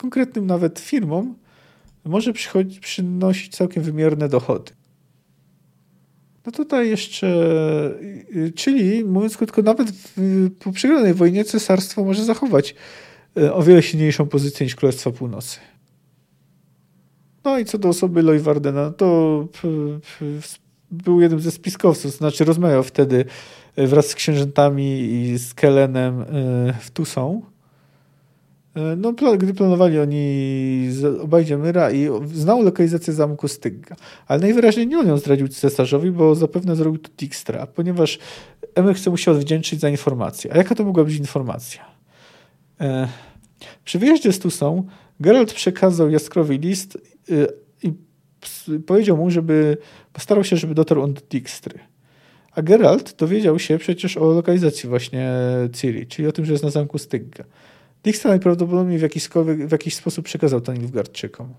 [0.00, 1.34] konkretnym nawet firmom
[2.04, 2.32] może
[2.80, 4.72] przynosić całkiem wymierne dochody.
[6.46, 7.26] No tutaj jeszcze,
[8.36, 9.92] y, czyli mówiąc krótko, nawet
[10.58, 12.74] po przegranej wojnie cesarstwo może zachować
[13.38, 15.58] y, o wiele silniejszą pozycję niż Królestwo Północy.
[17.44, 19.48] No i co do osoby Leuwardena, to
[20.90, 23.24] był jednym ze spiskowców, znaczy rozmawiał wtedy
[23.78, 26.24] y, wraz z księżętami i z Kelenem
[26.80, 27.42] w Tusą.
[28.74, 30.88] E, no, gdy planowali oni
[31.22, 33.96] obejdzie Myra i znał lokalizację zamku Stygga.
[34.26, 38.18] Ale najwyraźniej nie on ją zdradził cesarzowi, bo zapewne zrobił to Dijkstra, ponieważ
[38.74, 40.52] Emir chce mu się odwdzięczyć za informację.
[40.52, 41.84] A jaka to mogła być informacja?
[42.80, 43.08] E,
[43.84, 44.86] przy wyjeździe z Tusą
[45.20, 46.98] Geralt przekazał Jaskrowi list
[47.30, 47.32] e,
[47.82, 47.92] i
[48.86, 49.76] powiedział mu, żeby
[50.12, 51.78] postarał się, żeby dotarł on do Dijkstry.
[52.52, 55.30] A Geralt dowiedział się przecież o lokalizacji właśnie
[55.72, 57.44] Ciri, czyli o tym, że jest na zamku Stygga.
[58.02, 59.28] Dijkstra najprawdopodobniej w jakiś,
[59.66, 61.54] w jakiś sposób przekazał to Nilfgaardczykom.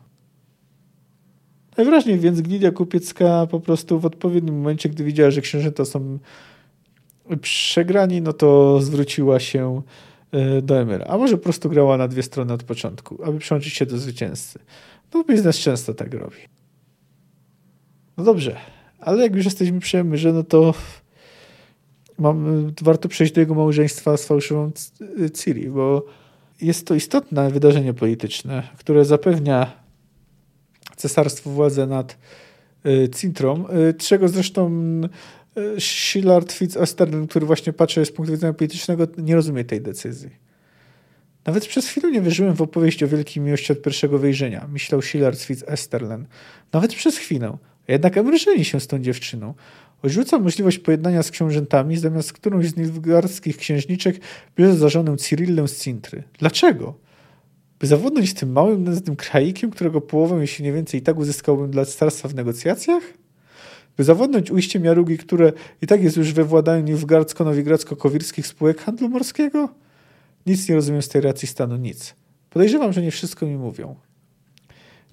[1.78, 6.20] Najwyraźniej więc Gildia Kupiecka po prostu w odpowiednim momencie, gdy widziała, że księżyta są
[7.42, 9.82] przegrani, no to zwróciła się
[10.32, 11.06] e, do Emyra.
[11.06, 14.60] A może po prostu grała na dwie strony od początku, aby przyłączyć się do zwycięzcy.
[15.14, 16.38] No biznes często tak robi.
[18.18, 18.58] No dobrze,
[19.00, 20.74] ale jak już jesteśmy przy Emyrze, no to
[22.18, 24.72] mam, warto przejść do jego małżeństwa z fałszywą
[25.34, 26.06] Ciri, bo
[26.62, 29.72] jest to istotne wydarzenie polityczne, które zapewnia
[30.96, 32.18] cesarstwu władzę nad
[32.86, 34.72] y, Cintrą, y, czego zresztą
[35.78, 40.30] y, Shillard Fitz-Osterlin, który właśnie patrzy z punktu widzenia politycznego, nie rozumie tej decyzji.
[41.46, 45.40] Nawet przez chwilę nie wierzyłem w opowieść o wielkiej miłości od pierwszego wejrzenia, myślał Shillard
[45.40, 46.26] Fitz-Osterlin.
[46.74, 47.58] Nawet przez chwilę.
[47.88, 49.54] Jednak emryżeli się z tą dziewczyną.
[50.04, 54.22] Odrzuca możliwość pojednania z książętami, zamiast którąś z nilfgaardzkich księżniczek
[54.58, 56.24] bierze za żonę Cyrillę z Cintry.
[56.40, 56.94] Dlaczego?
[57.80, 61.86] By zawodnąć tym małym, nędznym kraikiem, którego połowę, jeśli nie więcej, i tak uzyskałbym dla
[61.86, 63.04] starstwa w negocjacjach?
[63.98, 69.70] By zawodnąć ujściem Jarugi, które i tak jest już we władaniu nilfgaardzko-nowigradzko-kowirskich spółek handlu morskiego?
[70.46, 72.16] Nic nie rozumiem z tej racji stanu, nic.
[72.50, 73.96] Podejrzewam, że nie wszystko mi mówią.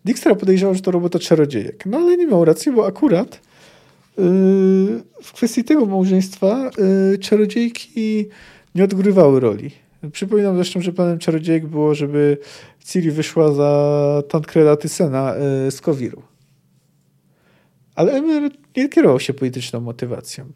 [0.04, 1.86] Dijkstra podejrzewał, że to robota czarodziejek.
[1.86, 3.40] No ale nie miał racji, bo akurat
[5.22, 6.70] w kwestii tego małżeństwa
[7.10, 8.28] yy, czarodziejki
[8.74, 9.70] nie odgrywały roli.
[10.12, 12.38] Przypominam zresztą, że planem czarodziejek było, żeby
[12.84, 16.22] Ciri wyszła za Tancreda Tysena yy, z Kowiru.
[17.94, 20.52] Ale Emer nie kierował się polityczną motywacją.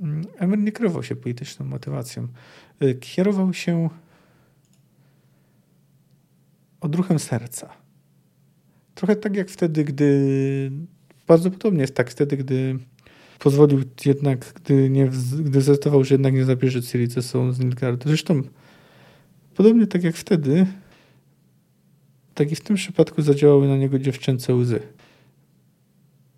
[0.00, 2.28] Mm, Emer nie kierował się polityczną motywacją.
[3.00, 3.88] Kierował się
[6.80, 7.70] odruchem serca.
[8.94, 10.70] Trochę tak jak wtedy, gdy
[11.28, 12.78] bardzo podobnie jest tak wtedy, gdy
[13.38, 15.08] pozwolił jednak, gdy, nie,
[15.40, 18.08] gdy zdecydował, że jednak nie zabierze Ciri ze sobą z Nilgardu.
[18.08, 18.42] Zresztą
[19.54, 20.66] podobnie tak jak wtedy,
[22.34, 24.80] tak i w tym przypadku zadziałały na niego dziewczęce łzy.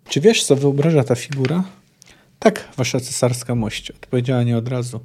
[0.09, 1.63] Czy wiesz, co wyobraża ta figura?
[2.39, 4.99] Tak, wasza cesarska mość, odpowiedziała nie od razu.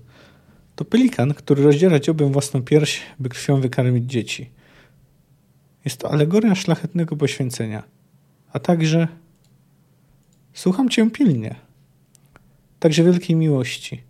[0.76, 4.50] To pelikan, który rozdziera dziobem własną pierś, by krwią wykarmić dzieci.
[5.84, 7.82] Jest to alegoria szlachetnego poświęcenia,
[8.52, 9.08] a także
[10.56, 11.54] Słucham cię pilnie.
[12.78, 14.02] Także wielkiej miłości.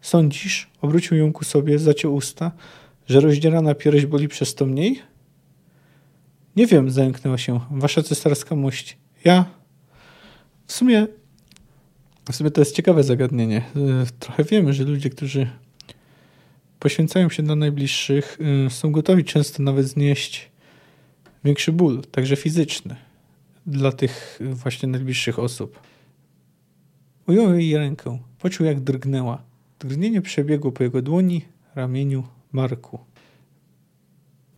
[0.00, 2.52] Sądzisz, obrócił ją ku sobie, zaciął usta,
[3.08, 5.02] że rozdzierana pierś boli przez to mniej?
[6.56, 7.60] Nie wiem, zająknęła się.
[7.70, 8.98] Wasza cesarska mość.
[9.24, 9.44] Ja...
[10.66, 11.06] W sumie...
[12.32, 13.62] W sumie to jest ciekawe zagadnienie.
[14.18, 15.50] Trochę wiemy, że ludzie, którzy
[16.78, 20.50] poświęcają się dla najbliższych, y, są gotowi często nawet znieść
[21.44, 23.09] większy ból, także fizyczny
[23.66, 25.80] dla tych właśnie najbliższych osób.
[27.26, 28.18] Ujął jej rękę.
[28.38, 29.42] Poczuł, jak drgnęła.
[29.78, 31.44] Drgnienie przebiegło po jego dłoni,
[31.74, 32.98] ramieniu, marku.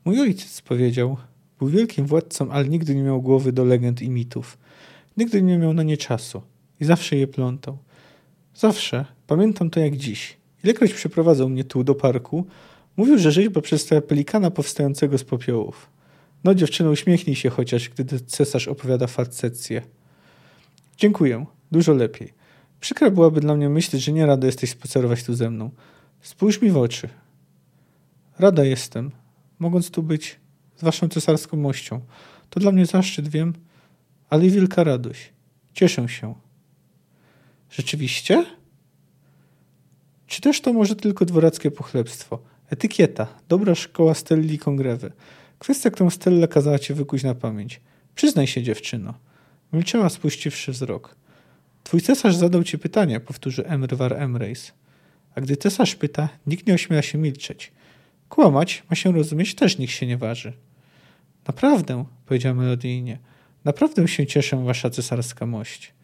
[0.04, 1.16] Mój ojciec, powiedział,
[1.58, 4.58] był wielkim władcą, ale nigdy nie miał głowy do legend i mitów.
[5.16, 6.42] Nigdy nie miał na nie czasu
[6.80, 7.78] i zawsze je plątał.
[8.54, 10.36] Zawsze, pamiętam to jak dziś.
[10.64, 12.46] Ilekroć przeprowadzał mnie tu do parku,
[12.96, 15.90] mówił, że rzeźba przedstawia pelikana powstającego z popiołów.
[16.44, 19.82] No dziewczyno, uśmiechnij się chociaż, gdy cesarz opowiada facecję.
[20.96, 22.32] Dziękuję, dużo lepiej.
[22.80, 25.70] Przykra byłaby dla mnie myśleć, że nie rado jesteś spacerować tu ze mną.
[26.20, 27.08] Spójrz mi w oczy.
[28.38, 29.10] Rada jestem,
[29.58, 30.40] mogąc tu być
[30.76, 32.00] z waszą cesarską mością.
[32.50, 33.52] To dla mnie zaszczyt, wiem,
[34.30, 35.32] ale i wielka radość.
[35.72, 36.34] Cieszę się.
[37.70, 38.44] Rzeczywiście?
[40.26, 42.38] Czy też to może tylko dworackie pochlebstwo?
[42.70, 45.12] Etykieta, dobra szkoła Stelli Kongrewy.
[45.62, 47.80] Kwestia, którą Stella kazała ci wykuć na pamięć.
[48.14, 49.14] Przyznaj się, dziewczyno.
[49.72, 51.16] Milczała, spuściwszy wzrok.
[51.84, 54.72] Twój cesarz zadał ci pytanie, powtórzył Emr war Emreis.
[55.34, 57.72] A gdy cesarz pyta, nikt nie ośmiela się milczeć.
[58.28, 60.52] Kłamać, ma się rozumieć, też nikt się nie waży.
[61.46, 63.18] Naprawdę, powiedział melodyjnie.
[63.64, 65.94] Naprawdę się cieszę, wasza cesarska mość.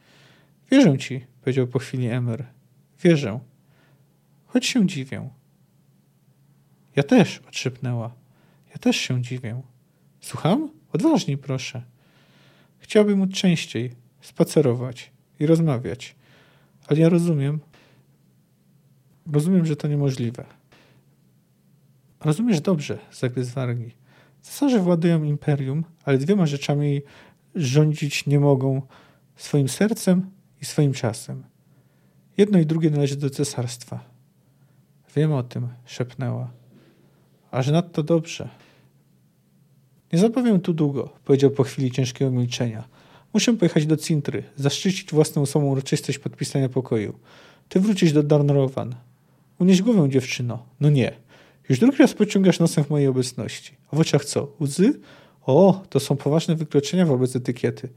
[0.71, 2.45] Wierzę ci, powiedział po chwili Emr.
[3.03, 3.41] Wierzę.
[4.47, 5.29] Choć się dziwię.
[6.97, 8.28] Ja też, odszepnęła.
[8.71, 9.63] Ja też się dziwię.
[10.21, 10.71] Słucham?
[10.93, 11.83] Odważniej, proszę.
[12.79, 15.11] Chciałbym móc częściej spacerować
[15.41, 16.17] i rozmawiać,
[16.87, 17.61] ale ja rozumiem,
[19.33, 20.45] rozumiem, że to niemożliwe.
[22.21, 23.95] Rozumiesz dobrze, zagryzł wargi.
[24.41, 27.03] Cesarze władują imperium, ale dwiema rzeczami
[27.55, 28.83] rządzić nie mogą
[29.37, 30.31] swoim sercem
[30.63, 31.45] i swoim czasem.
[32.37, 34.05] Jedno i drugie należy do cesarstwa.
[35.17, 36.58] Wiem o tym, szepnęła.
[37.51, 38.49] A że nadto dobrze.
[40.13, 42.85] Nie zapowiem tu długo, powiedział po chwili ciężkiego milczenia.
[43.35, 47.19] Muszę pojechać do Cintry, zaszczycić własną osobą uroczystość podpisania pokoju.
[47.69, 48.95] Ty wrócić do Darnrowan.
[49.59, 50.67] Unieś głowę, dziewczyno.
[50.81, 51.13] No nie.
[51.69, 53.73] Już drugi raz pociągasz nosem w mojej obecności.
[53.93, 54.53] A w oczach co?
[54.61, 55.01] Łzy?
[55.47, 57.89] O, to są poważne wykroczenia wobec etykiety.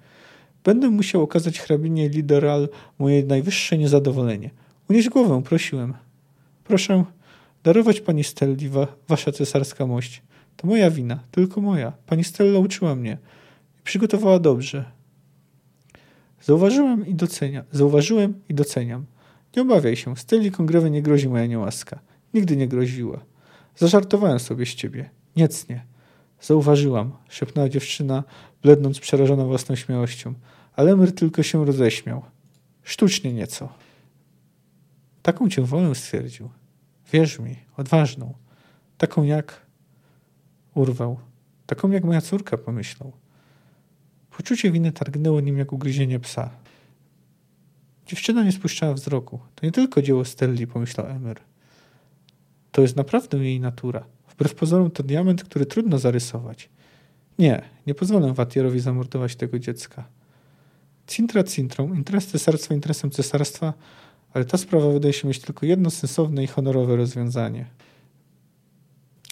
[0.63, 4.49] Będę musiał okazać hrabinie Lideral moje najwyższe niezadowolenie.
[4.89, 5.93] Unieś głowę, prosiłem.
[6.63, 7.03] Proszę
[7.63, 10.23] darować pani Stelli wa, wasza cesarska mość.
[10.57, 11.93] To moja wina, tylko moja.
[12.05, 13.17] Pani Stella uczyła mnie
[13.79, 14.91] i przygotowała dobrze.
[16.41, 17.63] Zauważyłem i doceniam.
[17.71, 19.05] Zauważyłem i doceniam.
[19.55, 21.99] Nie obawiaj się, Stelli Kongrewy nie grozi moja niełaska.
[22.33, 23.19] Nigdy nie groziła.
[23.75, 25.09] Zażartowałem sobie z ciebie.
[25.35, 25.85] Nic nie.
[26.41, 28.23] Zauważyłam, szepnęła dziewczyna,
[28.61, 30.33] blednąc przerażona własną śmiałością.
[30.75, 32.21] Ale Emir tylko się roześmiał.
[32.83, 33.69] Sztucznie nieco.
[35.21, 36.49] Taką cię wolę stwierdził.
[37.11, 38.33] Wierz mi, odważną.
[38.97, 39.61] Taką jak...
[40.75, 41.19] Urwał.
[41.65, 43.11] Taką jak moja córka, pomyślał.
[44.37, 46.49] Poczucie winy targnęło nim jak ugryzienie psa.
[48.05, 49.39] Dziewczyna nie spuszczała wzroku.
[49.55, 51.39] To nie tylko dzieło Stelli, pomyślał Emir.
[52.71, 54.05] To jest naprawdę jej natura.
[54.29, 56.69] Wbrew pozorom to diament, który trudno zarysować.
[57.39, 60.07] Nie, nie pozwolę Watierowi zamordować tego dziecka.
[61.07, 63.73] Cintra cintrą, interes cesarstwa interesem cesarstwa,
[64.33, 67.65] ale ta sprawa wydaje się mieć tylko jedno sensowne i honorowe rozwiązanie.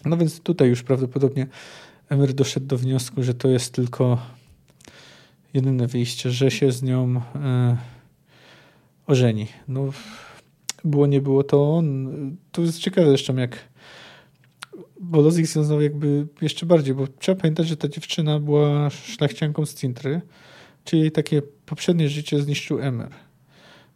[0.05, 1.47] No więc tutaj już prawdopodobnie
[2.09, 4.17] Emir doszedł do wniosku, że to jest tylko
[5.53, 7.77] jedyne wyjście, że się z nią e,
[9.07, 9.47] ożeni.
[9.67, 9.89] No,
[10.83, 12.09] było, nie było to on.
[12.51, 13.69] To jest ciekawe zresztą, jak
[14.99, 19.75] bo Lozik związał jakby jeszcze bardziej, bo trzeba pamiętać, że ta dziewczyna była szlachcianką z
[19.75, 20.21] Cintry,
[20.83, 23.09] czyli takie poprzednie życie zniszczył Emer.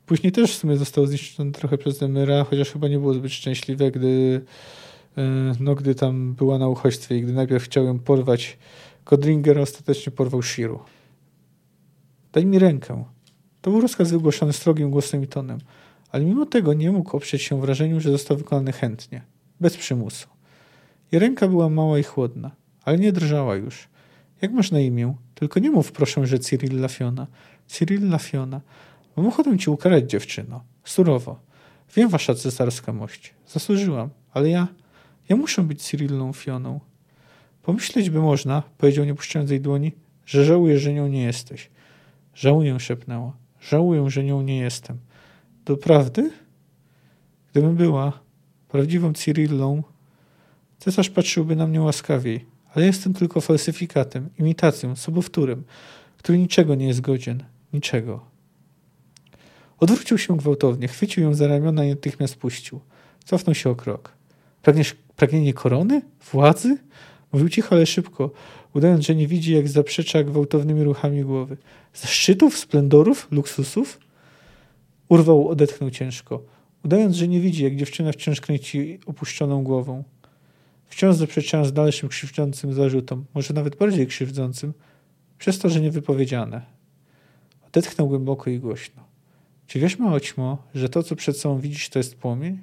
[0.05, 3.91] Później też w sumie został zniszczony trochę przez Emera, chociaż chyba nie było zbyt szczęśliwe,
[3.91, 4.41] gdy,
[5.17, 8.57] e, no, gdy tam była na uchodźstwie i gdy najpierw chciał ją porwać
[9.03, 10.79] Kodringer, ostatecznie porwał Shiru.
[12.33, 13.03] Daj mi rękę.
[13.61, 15.59] To był rozkaz wygłoszony strogim głosem i tonem,
[16.11, 19.21] ale mimo tego nie mógł oprzeć się wrażeniu, że został wykonany chętnie,
[19.59, 20.27] bez przymusu.
[21.11, 22.51] Jej ręka była mała i chłodna,
[22.83, 23.87] ale nie drżała już.
[24.41, 25.15] Jak masz na imię?
[25.35, 27.27] Tylko nie mów proszę, że Cyril Lafiona.
[27.67, 28.61] Cyril Lafiona.
[29.17, 30.63] Mam ci ukarać, dziewczyno.
[30.83, 31.39] Surowo.
[31.95, 33.33] Wiem, wasza cesarska mość.
[33.47, 34.67] Zasłużyłam, ale ja...
[35.29, 36.79] Ja muszę być Cyrillą Fioną.
[37.63, 39.91] Pomyśleć by można, powiedział nie puszczając jej dłoni,
[40.25, 41.69] że żałuję, że nią nie jesteś.
[42.35, 43.37] Żałuję, szepnęła.
[43.61, 44.97] Żałuję, że nią nie jestem.
[45.65, 46.31] Doprawdy?
[47.51, 48.19] Gdybym była
[48.67, 49.83] prawdziwą Cyrillą,
[50.79, 52.45] cesarz patrzyłby na mnie łaskawiej,
[52.75, 55.63] ale jestem tylko falsyfikatem, imitacją, sobowtórem,
[56.17, 57.43] który niczego nie jest godzien.
[57.73, 58.32] Niczego.
[59.79, 62.79] Odwrócił się gwałtownie, chwycił ją za ramiona i natychmiast puścił.
[63.25, 64.11] Cofnął się o krok.
[64.61, 66.01] Pragniesz, pragnienie korony?
[66.31, 66.77] Władzy?
[67.33, 68.31] Mówił cicho, ale szybko,
[68.73, 71.57] udając, że nie widzi, jak zaprzecza gwałtownymi ruchami głowy.
[71.93, 73.99] Zaszczytów, splendorów, luksusów?
[75.09, 76.43] Urwał, odetchnął ciężko,
[76.85, 80.03] udając, że nie widzi, jak dziewczyna wciąż kręci opuszczoną głową.
[80.87, 84.73] Wciąż zaprzeczając dalszym krzywdzącym zarzutom, może nawet bardziej krzywdzącym,
[85.37, 86.61] przez to, że niewypowiedziane.
[87.67, 89.12] Odetchnął głęboko i głośno.
[89.67, 92.59] Czy wiesz, mała ćmo, że to, co przed sobą widzisz, to jest płomień?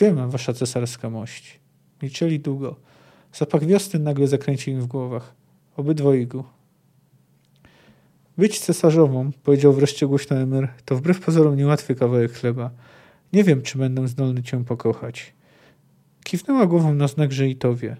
[0.00, 1.60] Wiem, wasza cesarska mość.
[2.02, 2.76] Milczeli długo.
[3.32, 5.34] Zapach wiosny nagle zakręcił im w głowach.
[5.76, 6.44] Obydwojgu.
[8.38, 12.70] Być cesarzową, powiedział wreszcie głośno Emir, to wbrew pozorom niełatwy kawałek chleba.
[13.32, 15.34] Nie wiem, czy będę zdolny cię pokochać.
[16.24, 17.96] Kiwnęła głową na znak, że i to wie.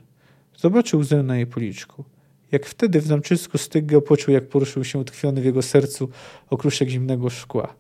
[0.57, 2.05] Zobaczył łzę na jej policzku.
[2.53, 6.09] Jak wtedy w zamczysku Stygga poczuł, jak poruszył się utkwiony w jego sercu
[6.51, 7.75] okruszek zimnego szkła.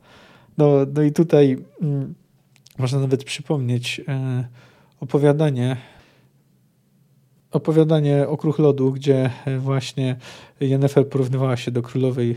[0.58, 2.14] No, no i tutaj mm,
[2.78, 4.44] można nawet przypomnieć e,
[5.00, 5.76] opowiadanie
[7.54, 10.16] opowiadanie Okruch Lodu, gdzie właśnie
[10.60, 12.36] Jennefer porównywała się do królowej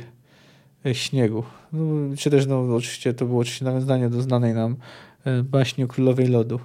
[0.85, 1.43] e, śniegu.
[1.73, 4.75] No, czy też, no, oczywiście to było oczywiście nawiązanie do znanej nam
[5.25, 6.59] e, baśni o królowej lodu.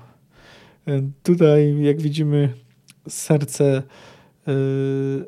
[0.89, 2.55] E, tutaj, jak widzimy,
[3.09, 3.83] serce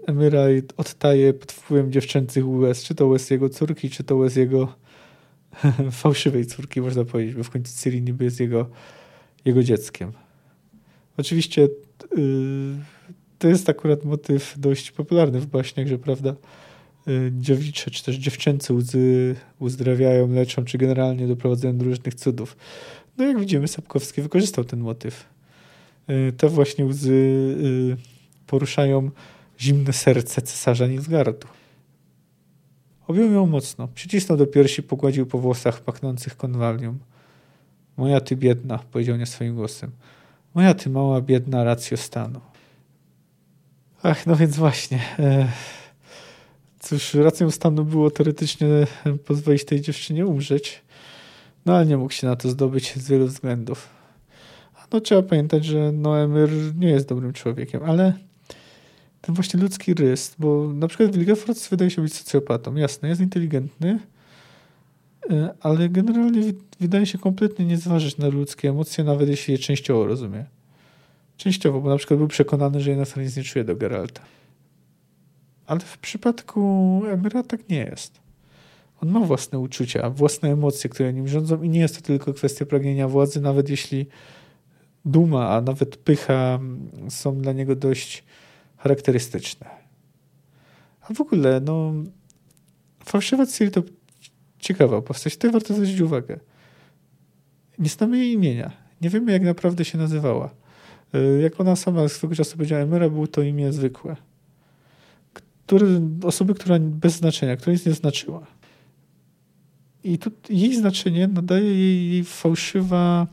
[0.07, 0.43] Emira
[0.77, 2.85] odtaje pod wpływem dziewczęcych łez.
[2.85, 4.73] Czy to łez jego córki, czy to łez jego
[5.91, 8.67] fałszywej córki, można powiedzieć, bo w końcu Ciri niby jest jego,
[9.45, 10.13] jego dzieckiem.
[11.17, 12.75] Oczywiście yy,
[13.39, 16.35] to jest akurat motyw dość popularny w baśniach, że prawda,
[17.07, 22.57] yy, dziewicze czy też dziewczęce łzy uzdrawiają, leczą, czy generalnie doprowadzają do różnych cudów.
[23.19, 25.25] No jak widzimy, Sapkowski wykorzystał ten motyw.
[26.37, 27.57] te właśnie łzy
[28.47, 29.11] poruszają
[29.61, 31.47] zimne serce cesarza Nilfgaardu.
[33.07, 36.99] Objął ją mocno, przycisnął do piersi, pogładził po włosach pachnących konwalium.
[37.97, 39.91] Moja ty biedna, powiedział nie swoim głosem.
[40.55, 42.41] Moja ty mała, biedna racjo stanu.
[44.03, 45.01] Ach, no więc właśnie.
[45.19, 45.49] E,
[46.81, 48.67] cóż, racją stanu było teoretycznie
[49.27, 50.83] pozwolić tej dziewczynie umrzeć,
[51.67, 53.89] no ale nie mógł się na to zdobyć z wielu względów.
[54.93, 58.13] No trzeba pamiętać, że Noemir nie jest dobrym człowiekiem, ale
[59.27, 62.75] ten właśnie ludzki rys, bo na przykład Wilgefortz wydaje się być socjopatą.
[62.75, 63.99] Jasne, jest inteligentny,
[65.31, 70.07] e, ale generalnie wydaje się kompletnie nie zważyć na ludzkie emocje, nawet jeśli je częściowo
[70.07, 70.45] rozumie.
[71.37, 74.21] Częściowo, bo na przykład był przekonany, że jednak nic nie czuje do Geralta.
[75.67, 78.21] Ale w przypadku Emira tak nie jest.
[79.03, 82.67] On ma własne uczucia, własne emocje, które nim rządzą i nie jest to tylko kwestia
[82.67, 84.07] pragnienia władzy, nawet jeśli
[85.05, 86.61] duma, a nawet pycha
[87.09, 88.25] są dla niego dość
[88.85, 89.67] charakterystyczne.
[91.01, 91.93] A w ogóle, no,
[93.05, 93.83] fałszywa Ciri to
[94.59, 95.35] ciekawa postać.
[95.35, 96.41] Tutaj warto zwrócić uwagę.
[97.79, 98.73] Nie znamy jej imienia.
[99.01, 100.51] Nie wiemy, jak naprawdę się nazywała.
[101.15, 104.17] E, jak ona sama swego czasu powiedziała, Emera było to imię zwykłe.
[105.33, 108.47] Który, osoby, która bez znaczenia, która nic nie znaczyła.
[110.05, 113.27] I tu jej znaczenie nadaje jej, jej fałszywa,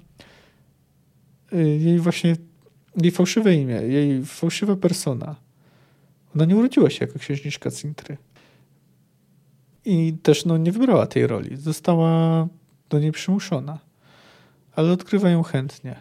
[1.51, 2.35] e, jej właśnie
[2.97, 5.35] jej fałszywe imię, jej fałszywa persona.
[6.35, 8.17] Ona nie urodziła się jako księżniczka Cintry.
[9.85, 11.57] I też no, nie wybrała tej roli.
[11.57, 12.47] Została
[12.89, 13.79] do niej przymuszona.
[14.75, 15.95] Ale odkrywa ją chętnie.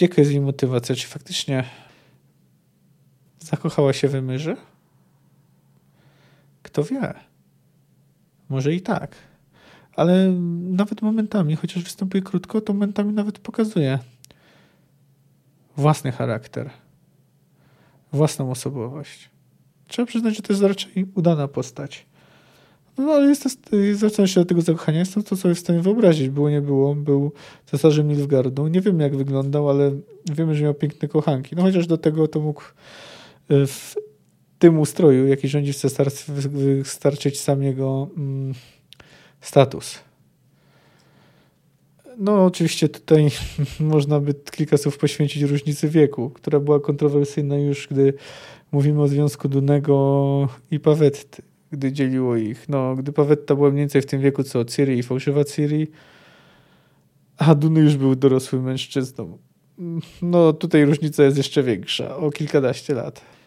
[0.00, 0.94] Jaka jest jej motywacja?
[0.94, 1.64] Czy faktycznie
[3.38, 4.56] zakochała się w Emyrze?
[6.62, 7.14] Kto wie?
[8.48, 9.14] Może i tak.
[9.96, 13.98] Ale nawet momentami, chociaż występuje krótko, to momentami nawet pokazuje
[15.76, 16.70] własny charakter,
[18.12, 19.30] własną osobowość.
[19.88, 22.06] Trzeba przyznać, że to jest raczej udana postać.
[22.98, 26.28] No ale jest to, zwracając się do tego zakochania, jestem to sobie w stanie wyobrazić.
[26.28, 26.94] Było, nie było.
[26.94, 27.32] Był
[27.66, 28.68] cesarzem Nilfgaardu.
[28.68, 29.92] Nie wiem, jak wyglądał, ale
[30.32, 31.56] wiemy, że miał piękne kochanki.
[31.56, 32.62] No chociaż do tego to mógł
[33.48, 33.94] e, w
[34.58, 38.54] tym ustroju, jaki rządzi w cesarstwie, wystarczyć sam jego mm,
[39.40, 39.98] status.
[42.18, 43.28] No, oczywiście tutaj
[43.80, 48.14] można by kilka słów poświęcić różnicy wieku, która była kontrowersyjna już, gdy
[48.72, 51.42] mówimy o związku Dunego i Pawetty,
[51.72, 52.68] gdy dzieliło ich.
[52.68, 55.86] No, gdy Pawetta była mniej więcej w tym wieku co Ciri i fałszywa Ciri,
[57.36, 59.38] a Duny już był dorosłym mężczyzną.
[60.22, 63.37] No, tutaj różnica jest jeszcze większa, o kilkanaście lat.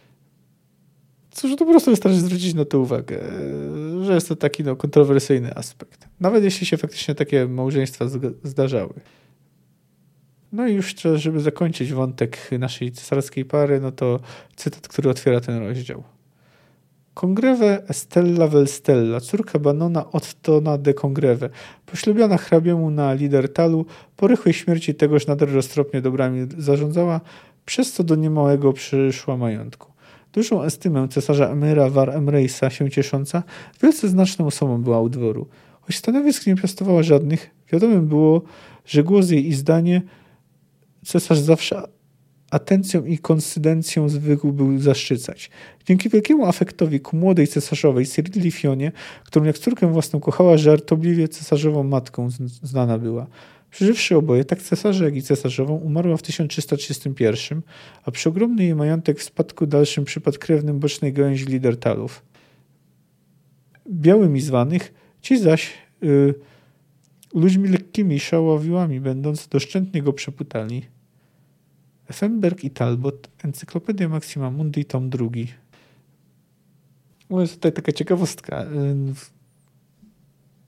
[1.31, 3.19] Cóż, to po prostu wystarczy zwrócić na to uwagę,
[4.01, 6.07] że jest to taki no, kontrowersyjny aspekt.
[6.19, 8.05] Nawet jeśli się faktycznie takie małżeństwa
[8.43, 8.93] zdarzały.
[10.51, 14.19] No i już, żeby zakończyć wątek naszej cesarskiej pary, no to
[14.55, 16.03] cytat, który otwiera ten rozdział.
[17.13, 21.49] Congreve Estella Velstella, córka Banona Ottona de Congreve,
[21.85, 23.85] poślubiona hrabiemu na Lidertalu,
[24.17, 27.21] po rychłej śmierci tegoż nader roztropnie dobrami zarządzała,
[27.65, 29.90] przez co do niemałego przyszła majątku.
[30.33, 33.43] Dużą estymę cesarza Emyra War Emrejsa się ciesząca,
[33.83, 35.47] wielce znaczną osobą była u dworu.
[35.81, 38.41] Choć stanowisk nie piastowała żadnych, wiadomym było,
[38.85, 40.01] że głos jej i zdanie
[41.05, 41.83] cesarz zawsze
[42.51, 45.49] atencją i konsydencją zwykł był zaszczycać.
[45.85, 48.91] Dzięki wielkiemu afektowi ku młodej cesarzowej Cyrili Fionie,
[49.25, 52.29] którą jak córkę własną kochała, żartobliwie cesarzową matką
[52.63, 53.27] znana była.
[53.71, 57.61] Przeżywszy oboje, tak cesarza, jak i cesarzową, umarła w 1331,
[58.05, 62.25] a przy ogromny jej majątek w spadku dalszym przypadł krewnym bocznej gałęzi Lidertalów.
[63.89, 66.33] Białymi zwanych, ci zaś y,
[67.33, 70.85] ludźmi lekkimi szaławiłami będąc doszczętnie go przeputali.
[72.09, 75.47] Effenberg i Talbot, Encyklopedia Maxima Mundi, tom drugi.
[77.29, 78.63] Jest tutaj taka ciekawostka.
[78.63, 78.67] Y,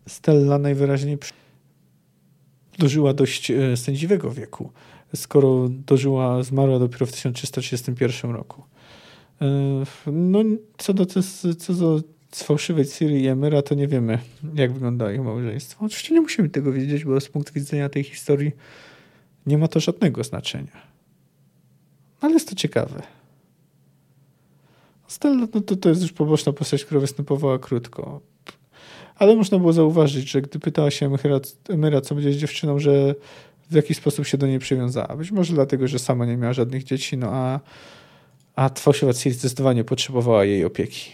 [0.07, 1.17] Stella najwyraźniej
[2.79, 4.71] dożyła dość e, sędziwego wieku,
[5.15, 8.63] skoro dożyła, zmarła dopiero w 1331 roku.
[9.41, 10.39] E, no,
[10.77, 11.05] co do,
[11.57, 12.01] co do
[12.35, 14.19] fałszywej Ciri i Emyra, to nie wiemy,
[14.55, 15.85] jak wygląda ich małżeństwo.
[15.85, 18.51] Oczywiście nie musimy tego wiedzieć, bo z punktu widzenia tej historii
[19.45, 20.93] nie ma to żadnego znaczenia.
[22.21, 23.03] Ale jest to ciekawe.
[25.07, 28.21] Stella no to, to jest już poboczna postać, która występowała krótko.
[29.15, 31.15] Ale można było zauważyć, że gdy pytała się
[31.69, 33.15] Emyra, co będzie z dziewczyną, że
[33.71, 35.15] w jakiś sposób się do niej przywiązała.
[35.15, 37.59] Być może dlatego, że sama nie miała żadnych dzieci, no a,
[38.55, 38.69] a
[39.13, 41.11] Ciri zdecydowanie potrzebowała jej opieki.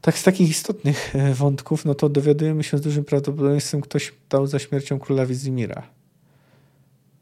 [0.00, 4.46] Tak z takich istotnych e, wątków, no to dowiadujemy się z dużym prawdopodobieństwem, ktoś dał
[4.46, 5.82] za śmiercią króla Wizimira.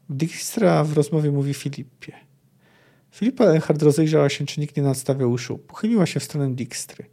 [0.09, 2.13] Dijkstra w rozmowie mówi Filipie.
[3.11, 5.57] Filipa Enchardt rozejrzała się, czy nikt nie nadstawia uszu.
[5.57, 7.05] Pochyliła się w stronę Dijkstry.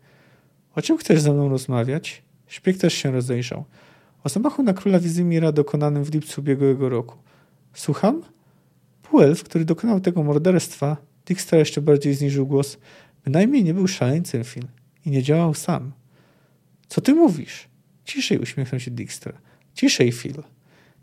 [0.78, 2.22] O czym chcesz ze mną rozmawiać?
[2.46, 3.64] Szpieg też się rozejrzał.
[4.24, 7.18] O zamachu na króla Wizymira dokonanym w lipcu ubiegłego roku.
[7.74, 8.22] Słucham?
[9.02, 12.78] Półelf, który dokonał tego morderstwa, Dijkstra jeszcze bardziej zniżył głos,
[13.24, 14.64] bynajmniej nie był szaleńcem, Phil.
[15.06, 15.92] I nie działał sam.
[16.88, 17.68] Co ty mówisz?
[18.04, 19.32] Ciszej, uśmiechnął się Dijkstra.
[19.74, 20.42] Ciszej, Phil.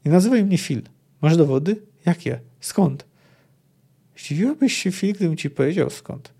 [0.05, 0.82] Nie nazywaj mnie Phil.
[1.21, 1.82] Masz dowody?
[2.05, 2.39] Jakie?
[2.59, 3.05] Skąd?
[4.17, 6.34] Zdziwiłabyś się, Phil, gdybym ci powiedział skąd.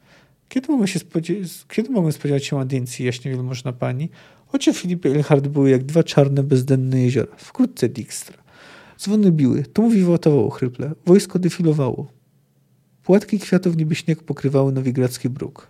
[0.56, 4.10] Kiedy mogę, się spodziewać, kiedy mogę spodziewać się audiencji, jaśnie wielmożna pani?
[4.52, 7.36] Oczy Filipa Elhard były jak dwa czarne, bezdenne jeziora.
[7.38, 8.38] Wkrótce Dijkstra.
[9.00, 12.12] Dzwony biły, tłum wiwotowało chryple, wojsko defilowało.
[13.04, 15.68] Płatki kwiatów niby śnieg pokrywały nowigradzki bruk.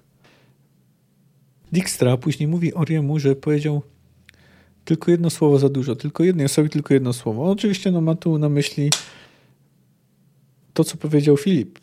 [1.71, 3.81] Dijkstra później mówi Oriemu, że powiedział
[4.86, 7.51] tylko jedno słowo za dużo, tylko jednej osobie tylko jedno słowo.
[7.51, 8.89] Oczywiście no, ma tu na myśli
[10.73, 11.79] to, co powiedział Filip.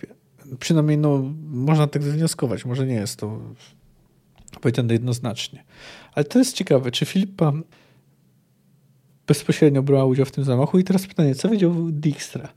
[0.59, 3.41] Przynajmniej no, można tak wywnioskować, może nie jest to
[4.61, 5.65] powiedziane jednoznacznie.
[6.15, 7.53] Ale to jest ciekawe, czy Filipa
[9.27, 10.79] bezpośrednio brała udział w tym zamachu.
[10.79, 12.49] I teraz pytanie, co wiedział Dijkstra?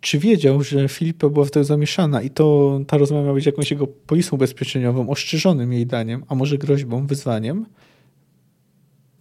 [0.00, 3.70] Czy wiedział, że Filipa była w to zamieszana i to ta rozmowa miała być jakąś
[3.70, 7.66] jego polisą ubezpieczeniową, ostrzeżonym jej daniem, a może groźbą, wyzwaniem?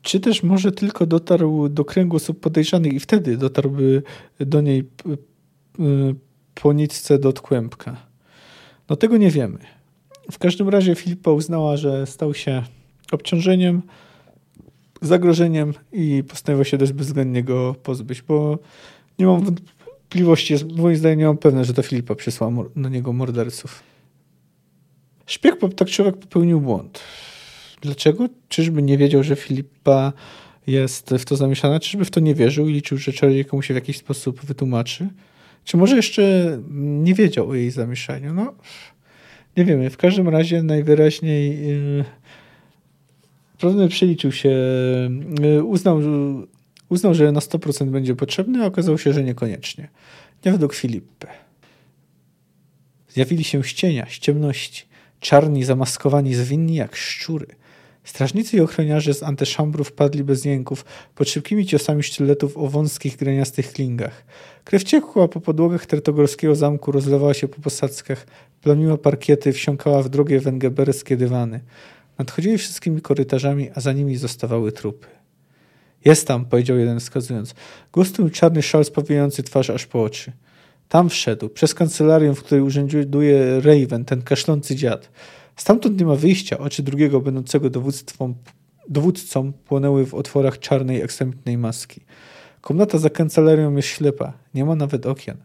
[0.01, 4.03] Czy też może tylko dotarł do kręgu osób podejrzanych i wtedy dotarłby
[4.39, 4.89] do niej
[6.55, 7.95] po nitce do kłębka?
[8.89, 9.59] No tego nie wiemy.
[10.31, 12.63] W każdym razie Filipa uznała, że stał się
[13.11, 13.81] obciążeniem,
[15.01, 18.59] zagrożeniem i postanowiła się dość bezwzględnie go pozbyć, bo
[19.19, 23.83] nie mam wątpliwości, moim zdaniem nie mam pewne, że to Filipa przysłał na niego morderców.
[25.25, 26.99] Szpieg tak człowiek popełnił błąd.
[27.81, 28.29] Dlaczego?
[28.49, 30.13] Czyżby nie wiedział, że Filipa
[30.67, 31.79] jest w to zamieszana?
[31.79, 35.09] Czyżby w to nie wierzył i liczył, że czarodziejka mu się w jakiś sposób wytłumaczy?
[35.63, 36.23] Czy może jeszcze
[36.75, 38.33] nie wiedział o jej zamieszaniu?
[38.33, 38.53] No,
[39.57, 39.89] nie wiemy.
[39.89, 42.05] W każdym razie najwyraźniej yy,
[43.63, 44.49] Prawdopodobnie przeliczył się,
[45.45, 46.01] y, uznał,
[46.89, 49.89] uznał, że na 100% będzie potrzebny, a okazało się, że niekoniecznie.
[50.45, 51.27] Nie według Filippe.
[53.09, 54.85] Zjawili się z cienia, z ciemności,
[55.19, 57.47] czarni, zamaskowani, zwinni jak szczury.
[58.03, 60.85] Strażnicy i ochroniarze z anteszambrów padli bez jęków,
[61.15, 64.23] pod szybkimi ciosami sztyletów o wąskich, greniastych klingach.
[64.63, 68.25] Krew ciekła po podłogach tertogorskiego zamku, rozlewała się po posadzkach,
[68.61, 71.59] plamiła parkiety, wsiąkała w drogie węgeberskie dywany.
[72.17, 75.07] Nadchodzili wszystkimi korytarzami, a za nimi zostawały trupy.
[76.05, 77.55] Jest tam, powiedział jeden wskazując.
[77.93, 80.31] Gusty czarny szal spowijający twarz aż po oczy.
[80.89, 85.09] Tam wszedł, przez kancelarię, w której urzęduje Raven, ten kaszlący dziad.
[85.55, 86.57] Stamtąd nie ma wyjścia.
[86.57, 88.33] Oczy drugiego, będącego dowództwą,
[88.89, 92.01] dowódcą, płonęły w otworach czarnej, ekstremitnej maski.
[92.61, 94.33] Komnata za kancelarią jest ślepa.
[94.53, 95.37] Nie ma nawet okien.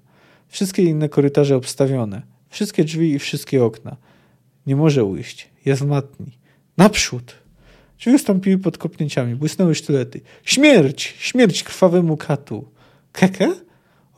[0.48, 2.22] Wszystkie inne korytarze obstawione.
[2.48, 3.96] Wszystkie drzwi i wszystkie okna.
[4.66, 5.48] Nie może ujść.
[5.64, 6.38] Jest matni.
[6.76, 7.34] Naprzód!
[7.98, 10.20] Drzwi ustąpiły pod kopnięciami, błysnęły sztylety.
[10.44, 11.14] Śmierć!
[11.18, 12.68] Śmierć krwawemu katu!
[13.12, 13.54] Keke?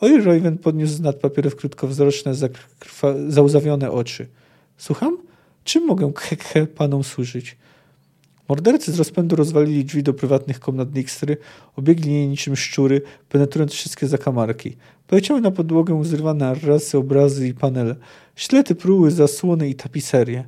[0.01, 2.33] Oj, Royven podniósł z nad papierów krótkowzroczne,
[3.29, 4.29] zauzawione oczy.
[4.77, 5.19] Słucham?
[5.65, 7.57] Czym mogę keke panom służyć?
[8.49, 11.37] Mordercy z rozpędu rozwalili drzwi do prywatnych komnat Dijkstry,
[11.77, 14.77] obiegli je niczym szczury, penetrując wszystkie zakamarki.
[15.07, 17.97] Poleciały na podłogę zrywane arrasy, obrazy i panele.
[18.37, 20.45] Ślety pruły, zasłony i tapiserie.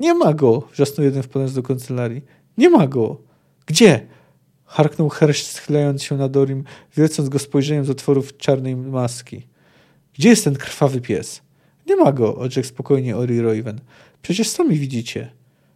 [0.00, 0.68] Nie ma go!
[0.72, 2.22] wrzasnął jeden wpadając do kancelarii.
[2.58, 3.20] Nie ma go!
[3.66, 4.06] Gdzie?
[4.64, 6.64] Harknął Hersz, schylając się nad Orim,
[6.96, 9.46] wiercąc go spojrzeniem z otworów czarnej maski.
[10.14, 11.42] Gdzie jest ten krwawy pies?
[11.86, 13.80] Nie ma go, odrzekł spokojnie Ori Royven.
[14.22, 15.32] Przecież sami widzicie.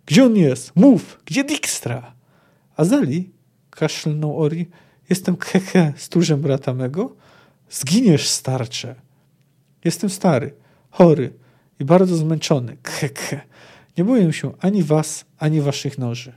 [0.07, 0.77] Gdzie on jest?
[0.77, 1.21] Mów!
[1.25, 2.15] Gdzie Dijkstra?
[2.77, 3.31] Azali?
[3.71, 4.69] Kaszlnął Ori.
[5.11, 7.17] Jestem hehe, stróżem brata mego?
[7.71, 8.95] Zginiesz, starcze.
[9.85, 10.55] Jestem stary,
[10.91, 11.33] chory
[11.81, 12.77] i bardzo zmęczony.
[12.83, 13.41] Keke.
[13.99, 16.33] Nie boję się ani was, ani waszych noży.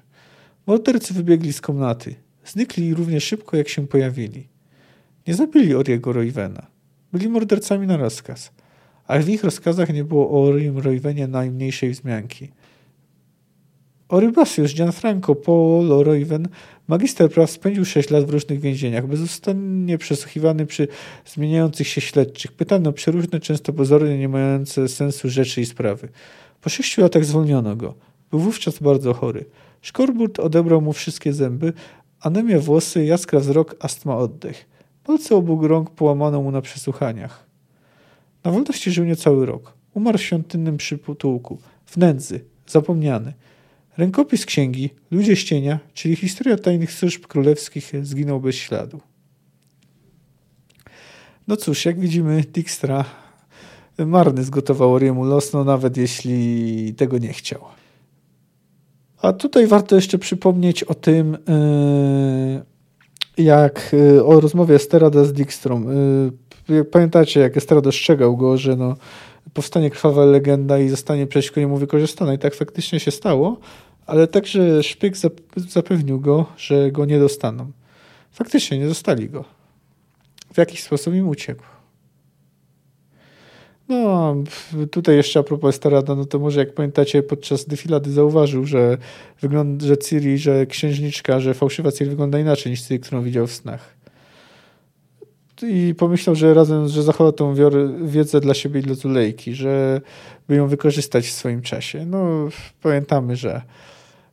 [0.67, 2.15] Mordercy wybiegli z komnaty.
[2.45, 4.47] Znikli równie szybko, jak się pojawili.
[5.27, 6.67] Nie zabili Oriego Roywena.
[7.13, 8.51] Byli mordercami na rozkaz.
[9.07, 12.51] A w ich rozkazach nie było o Orym Roywenie najmniejszej wzmianki.
[14.09, 16.47] Orybasius Gianfranco Paolo Royven,
[16.87, 20.87] magister praw, spędził sześć lat w różnych więzieniach, bezustannie przesłuchiwany przy
[21.25, 26.09] zmieniających się śledczych, pytany o przeróżne, często pozornie nie mające sensu rzeczy i sprawy.
[26.61, 27.93] Po sześciu latach zwolniono go.
[28.31, 29.45] Był wówczas bardzo chory.
[29.81, 31.73] Szkorbut odebrał mu wszystkie zęby,
[32.19, 34.65] anemia włosy, jaskra wzrok, astma oddech.
[35.03, 37.52] Palce obu rąk połamano mu na przesłuchaniach.
[38.43, 39.73] Na wolności żył niecały rok.
[39.93, 43.33] Umarł w świątynnym przytułku, w nędzy, zapomniany.
[43.97, 49.01] Rękopis księgi, Ludzie z cienia, czyli historia tajnych służb królewskich, zginął bez śladu.
[51.47, 53.05] No cóż, jak widzimy, Dijkstra
[53.97, 57.61] marny zgotował Oriemu los, no nawet jeśli tego nie chciał.
[59.21, 61.37] A tutaj warto jeszcze przypomnieć o tym,
[63.37, 65.85] yy, jak yy, o rozmowie Esterada z Dijkstrą.
[66.91, 68.95] Pamiętacie, jak Esterad dostrzegał go, że no,
[69.53, 72.33] powstanie krwawa legenda i zostanie przeciwko niemu wykorzystana.
[72.33, 73.57] I tak faktycznie się stało,
[74.05, 75.13] ale także Szpyk
[75.69, 77.71] zapewnił go, że go nie dostaną.
[78.31, 79.45] Faktycznie nie dostali go.
[80.53, 81.63] W jakiś sposób im uciekł.
[83.89, 84.35] No,
[84.91, 88.97] tutaj jeszcze a propos Estarada, no to może jak pamiętacie, podczas defilady zauważył, że
[89.41, 93.51] wygląda, że Ciri, że księżniczka, że fałszywa Ciri wygląda inaczej niż Ciri, którą widział w
[93.51, 93.92] snach.
[95.61, 97.55] I pomyślał, że razem, że zachowa tą
[98.05, 100.01] wiedzę dla siebie i dla Zulejki, że
[100.47, 102.05] by ją wykorzystać w swoim czasie.
[102.05, 102.49] No,
[102.81, 103.61] pamiętamy, że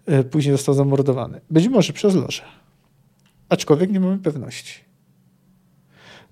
[0.06, 1.40] e, później został zamordowany.
[1.50, 2.42] Być może przez loże.
[3.48, 4.80] Aczkolwiek nie mamy pewności.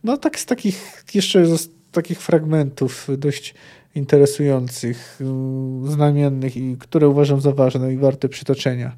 [0.05, 1.45] No tak z takich jeszcze
[1.93, 3.55] takich fragmentów dość
[3.95, 8.97] interesujących, y, znamiennych i które uważam za ważne i warte przytoczenia.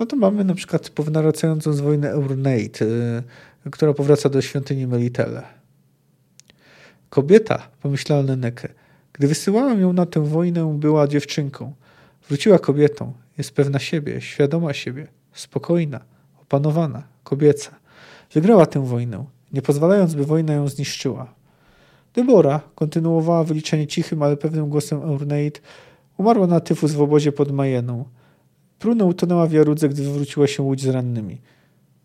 [0.00, 3.22] No to mamy na przykład powracającą z wojny Eurunate, y,
[3.70, 5.42] która powraca do świątyni Melitele.
[7.10, 8.68] Kobieta, pomyślała Neneke,
[9.12, 11.72] gdy wysyłałem ją na tę wojnę, była dziewczynką.
[12.28, 16.00] Wróciła kobietą, jest pewna siebie, świadoma siebie, spokojna,
[16.42, 17.70] opanowana, kobieca.
[18.34, 21.34] Wygrała tę wojnę, nie pozwalając, by wojna ją zniszczyła.
[22.14, 25.62] Debora kontynuowała wyliczenie cichym, ale pewnym głosem Eurneid.
[26.16, 28.04] Umarła na tyfus w obozie pod Majeną.
[28.78, 31.40] Pruna utonęła w Jarudze, gdy wywróciła się łódź z rannymi.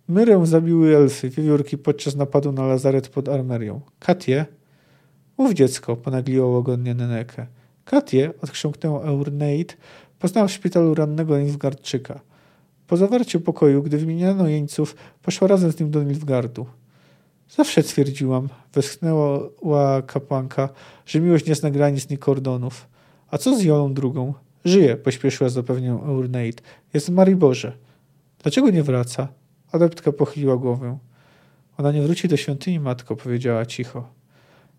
[0.07, 3.81] Myrę zabiły elfy, wiewiórki podczas napadu na lazaret pod Armerią.
[3.99, 4.45] Katie?
[5.37, 7.47] Mów dziecko, ponagliło łagodnie Nenekę.
[7.85, 9.77] Katie, odchrząknęła Eurneid,
[10.19, 12.19] poznała w szpitalu rannego Nilfgardczyka.
[12.87, 16.65] Po zawarciu pokoju, gdy wymieniano jeńców, poszła razem z nim do Nilfgardu.
[17.49, 20.69] Zawsze twierdziłam, westchnęła kapłanka,
[21.05, 22.87] że miłość nie zna granic ni kordonów.
[23.31, 24.33] A co z Jolą drugą?
[24.65, 26.61] Żyje, pośpieszyła zapewnię Eurneid.
[26.93, 27.73] Jest w Mariborze.
[28.43, 29.27] Dlaczego nie wraca?
[29.72, 30.97] Adeptka pochyliła głowę.
[31.78, 34.09] Ona nie wróci do świątyni, matko, powiedziała cicho.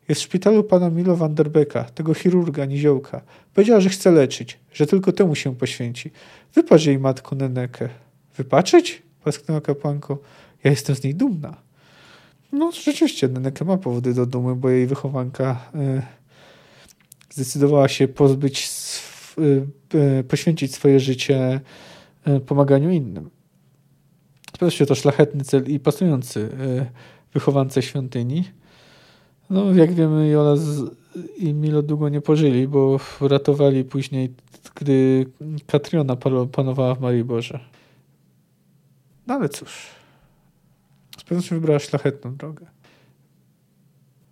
[0.08, 3.20] Jest w szpitalu pana Milo van der Becka, tego chirurga, niziołka.
[3.54, 6.10] Powiedziała, że chce leczyć, że tylko temu się poświęci.
[6.54, 7.88] Wypacz jej, matko, Nenekę.
[8.36, 9.02] Wypaczyć?
[9.24, 10.18] Pasknęła kapłanko.
[10.64, 11.56] Ja jestem z niej dumna.
[12.52, 16.02] No rzeczywiście, Neneke ma powody do dumy, bo jej wychowanka y,
[17.30, 18.70] zdecydowała się pozbyć,
[19.38, 19.66] y,
[20.20, 21.60] y, poświęcić swoje życie
[22.46, 23.30] pomaganiu innym.
[24.54, 26.48] Oczywiście to szlachetny cel i pasujący
[27.34, 28.44] wychowance świątyni.
[29.50, 30.54] No, jak wiemy, Jola
[31.36, 34.34] i Milo długo nie pożyli, bo ratowali później,
[34.74, 35.26] gdy
[35.66, 36.16] Katriona
[36.52, 37.60] panowała w Marii Boże.
[39.26, 39.86] No ale cóż,
[41.18, 42.66] z pewnością wybrała szlachetną drogę.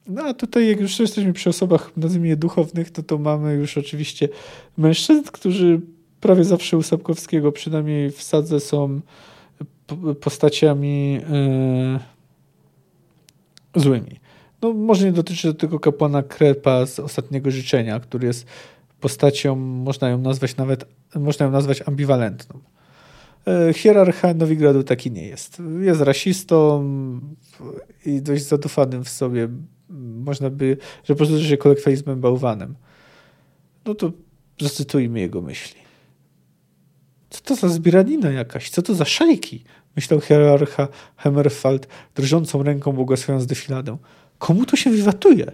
[0.07, 3.79] No a tutaj, jak już jesteśmy przy osobach, nazwijmy je duchownych, to to mamy już
[3.79, 4.29] oczywiście
[4.77, 5.81] mężczyzn, którzy
[6.21, 9.01] prawie zawsze u Sapkowskiego, przynajmniej w sadze, są
[10.21, 11.21] postaciami yy,
[13.83, 14.21] złymi.
[14.63, 18.47] No, może nie dotyczy to tylko kapłana Krepa z Ostatniego Życzenia, który jest
[19.01, 20.85] postacią, można ją nazwać nawet,
[21.15, 22.61] można ją nazwać ambiwalentną.
[23.47, 25.63] E, hierarcha Nowigradu taki nie jest.
[25.81, 26.91] Jest rasistą
[28.07, 29.49] i dość zadufanym w sobie.
[30.25, 32.75] Można by, że posłuży się kolokwializmem bałwanem.
[33.87, 34.13] No to
[34.61, 35.81] zacytujmy jego myśli.
[37.31, 38.71] Co to za zbieranina jakaś?
[38.71, 39.65] Co to za szejki?
[39.97, 43.97] Myślał hierarcha Hemmerfeld, drżącą ręką błogosławiąc defiladę.
[44.39, 45.53] Komu to się wywatuje?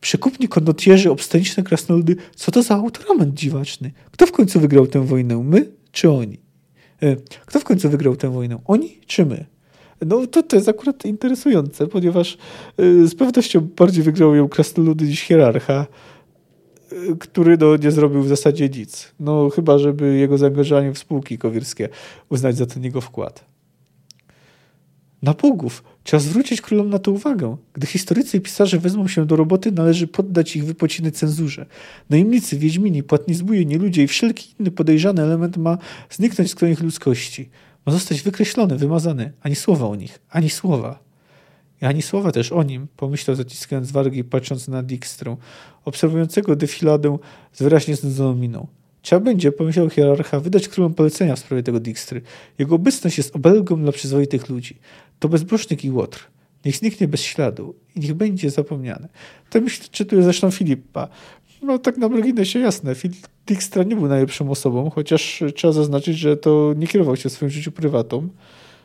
[0.00, 3.92] Przekupni kondotierzy, obstaniczne krasnoludy, co to za autorament dziwaczny?
[4.10, 5.42] Kto w końcu wygrał tę wojnę?
[5.44, 6.40] My czy oni?
[7.02, 7.16] E,
[7.46, 8.58] kto w końcu wygrał tę wojnę?
[8.64, 9.44] Oni czy my?
[10.06, 12.38] No to, to jest akurat interesujące, ponieważ
[12.78, 15.86] e, z pewnością bardziej wygrał ją krasnoludy niż hierarcha,
[17.20, 19.12] który no, nie zrobił w zasadzie nic.
[19.20, 21.88] No chyba, żeby jego zaangażowanie w spółki kowirskie
[22.28, 23.44] uznać za ten jego wkład.
[25.22, 25.84] Na bogów!
[26.04, 27.56] Trzeba zwrócić królom na to uwagę.
[27.72, 31.66] Gdy historycy i pisarze wezmą się do roboty, należy poddać ich wypociny cenzurze.
[32.10, 35.78] Najemnicy, wiedźmini, płatni zbóje, nieludzie i wszelki inny podejrzany element ma
[36.10, 37.50] zniknąć z ich ludzkości.
[37.86, 39.32] Ma zostać wykreślony, wymazany.
[39.42, 41.11] Ani słowa o nich, ani słowa.
[41.82, 45.36] I ani słowa też o nim, pomyślał zaciskając wargi i patrząc na Dijkstrę,
[45.84, 47.18] obserwującego defiladę
[47.52, 48.66] z wyraźnie znudzoną miną.
[49.02, 52.22] Trzeba będzie, pomyślał hierarcha, wydać królom polecenia w sprawie tego Dijkstry.
[52.58, 54.78] Jego obecność jest obelgą dla przyzwoitych ludzi.
[55.18, 56.26] To bezbożnik i łotr.
[56.64, 59.08] Niech zniknie bez śladu i niech będzie zapomniany.
[59.50, 61.08] To myślę, czytuję zresztą Filipa.
[61.62, 66.36] No tak na marginesie jasne, Filip Dijkstra nie był najlepszą osobą, chociaż trzeba zaznaczyć, że
[66.36, 68.28] to nie kierował się w swoim życiu prywatą,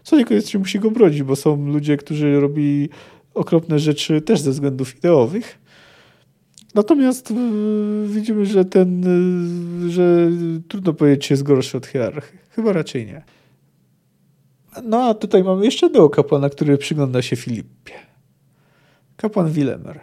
[0.08, 2.90] co niekoniecznie musi go bronić, bo są ludzie, którzy robi
[3.34, 5.60] okropne rzeczy też ze względów ideowych.
[6.76, 7.34] Natomiast
[8.06, 9.04] widzimy, że ten,
[9.90, 10.32] że
[10.68, 12.40] trudno powiedzieć, jest gorszy od hierarchii.
[12.50, 13.24] Chyba raczej nie.
[14.84, 17.94] No a tutaj mamy jeszcze jednego kapłana, który przygląda się Filipie.
[19.18, 20.00] Kapłan Wilemer.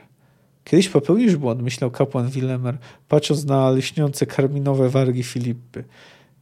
[0.65, 2.79] Kiedyś popełnisz błąd, myślał kapłan Wilemer,
[3.09, 5.85] patrząc na lśniące karminowe wargi Filipy.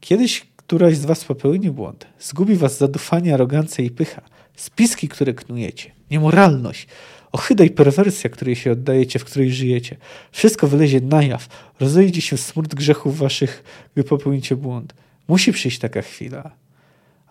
[0.00, 2.06] Kiedyś któraś z was popełni błąd.
[2.20, 4.22] Zgubi was zadufanie, arogancja i pycha.
[4.56, 5.90] Spiski, które knujecie.
[6.10, 6.86] Niemoralność.
[7.32, 9.96] Ohyda i perwersja, której się oddajecie, w której żyjecie.
[10.32, 11.48] Wszystko wylezie na jaw.
[11.80, 14.94] Rozejdzie się smród grzechów waszych, gdy popełnicie błąd.
[15.28, 16.61] Musi przyjść taka chwila.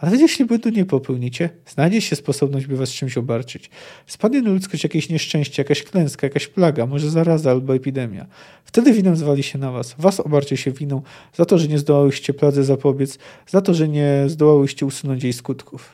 [0.02, 3.70] Ale jeśli błędu nie popełnicie, znajdzie się sposobność, by was czymś obarczyć.
[4.08, 8.26] Spadnie na ludzkość jakieś nieszczęście, jakaś klęska, jakaś plaga, może zaraza albo epidemia.
[8.66, 9.96] Wtedy winem zwali się na was.
[9.98, 11.02] Was obarczy się winą
[11.34, 15.94] za to, że nie zdołałyście pladze zapobiec, za to, że nie zdołałyście usunąć jej skutków.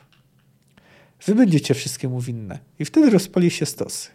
[1.26, 2.58] Wy będziecie wszystkiemu winne.
[2.78, 4.08] I wtedy rozpali się stosy.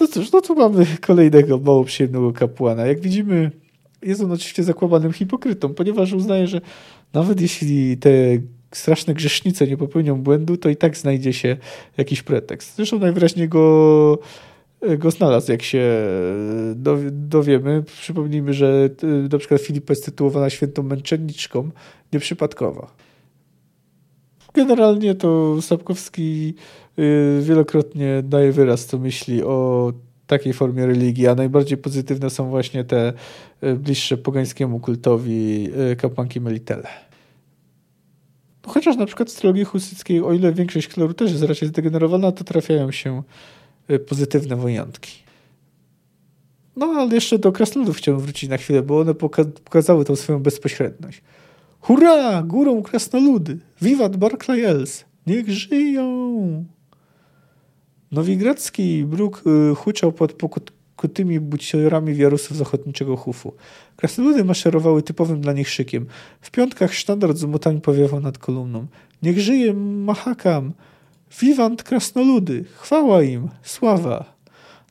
[0.00, 2.86] No cóż, no tu mamy kolejnego mało przyjemnego kapłana.
[2.86, 3.50] Jak widzimy,
[4.02, 6.60] jest on oczywiście zakłamanym hipokrytą, ponieważ uznaje, że
[7.12, 8.10] nawet jeśli te
[8.76, 11.56] straszne grzesznice nie popełnią błędu, to i tak znajdzie się
[11.96, 12.76] jakiś pretekst.
[12.76, 14.18] Zresztą najwyraźniej go,
[14.98, 16.06] go znalazł, jak się
[17.10, 17.82] dowiemy.
[17.82, 18.90] Przypomnijmy, że
[19.32, 21.70] na przykład Filipa jest tytułowana świętą męczenniczką,
[22.12, 22.94] nieprzypadkowa.
[24.54, 26.54] Generalnie to Sapkowski
[27.40, 29.92] wielokrotnie daje wyraz, co myśli o
[30.26, 33.12] takiej formie religii, a najbardziej pozytywne są właśnie te
[33.76, 35.68] bliższe pogańskiemu kultowi
[35.98, 36.88] kapłanki Melitele.
[38.66, 42.44] Chociaż na przykład w trylogii husyckiej, o ile większość kleru też jest raczej zdegenerowana, to
[42.44, 43.22] trafiają się
[44.08, 45.24] pozytywne wyjątki.
[46.76, 49.14] No ale jeszcze do krasnoludów chciałem wrócić na chwilę, bo one
[49.64, 51.22] pokazały tą swoją bezpośredność.
[51.80, 52.42] Hurra!
[52.42, 53.58] Górą krasnoludy!
[53.82, 55.04] Wiwat Barclayels!
[55.26, 56.64] Niech żyją!
[58.12, 59.42] Nowigradzki bruk
[59.72, 60.32] y, huczał pod
[61.04, 63.52] pokutymi buciorami wiarusów z ochotniczego hufu.
[63.96, 66.06] Krasnoludy maszerowały typowym dla nich szykiem.
[66.40, 67.46] W piątkach sztandard z
[67.82, 68.86] powiewał nad kolumną.
[69.22, 70.72] Niech żyje Mahakam!
[71.40, 72.64] Wiwant krasnoludy!
[72.76, 73.48] Chwała im!
[73.62, 74.34] Sława!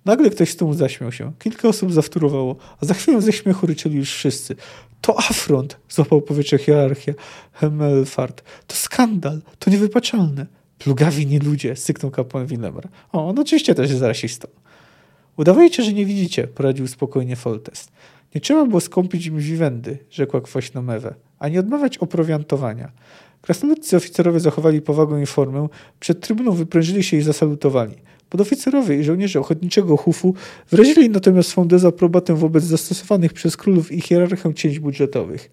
[0.06, 1.32] Nagle ktoś z tłumu zaśmiał się.
[1.40, 4.56] Kilka osób zawtórowało, a za chwilę ze śmiechu ryczeli już wszyscy.
[5.02, 7.14] To afront, złapał powietrze hierarchia
[7.54, 8.44] Hemmelfart.
[8.68, 10.46] To skandal, to niewypaczalne.
[10.80, 12.88] Plugawi nie ludzie, syknął kapłan Willemer.
[13.12, 14.48] O, on oczywiście też jest rasistą.
[15.38, 17.92] Udawajcie, że nie widzicie, poradził spokojnie Foltest.
[18.36, 22.92] Nie trzeba było skąpić im wiwendy, rzekła kwaśno Mewe, ani odmawiać oprowiantowania.
[23.42, 25.68] Krasnoludcy oficerowie zachowali powagę i formę,
[26.00, 27.96] przed trybuną wyprężyli się i zasalutowali.
[28.30, 30.34] Podoficerowie i żołnierze ochotniczego hufu
[30.70, 35.52] wyrazili natomiast swą dezaprobatę wobec zastosowanych przez królów i hierarchę cięć budżetowych.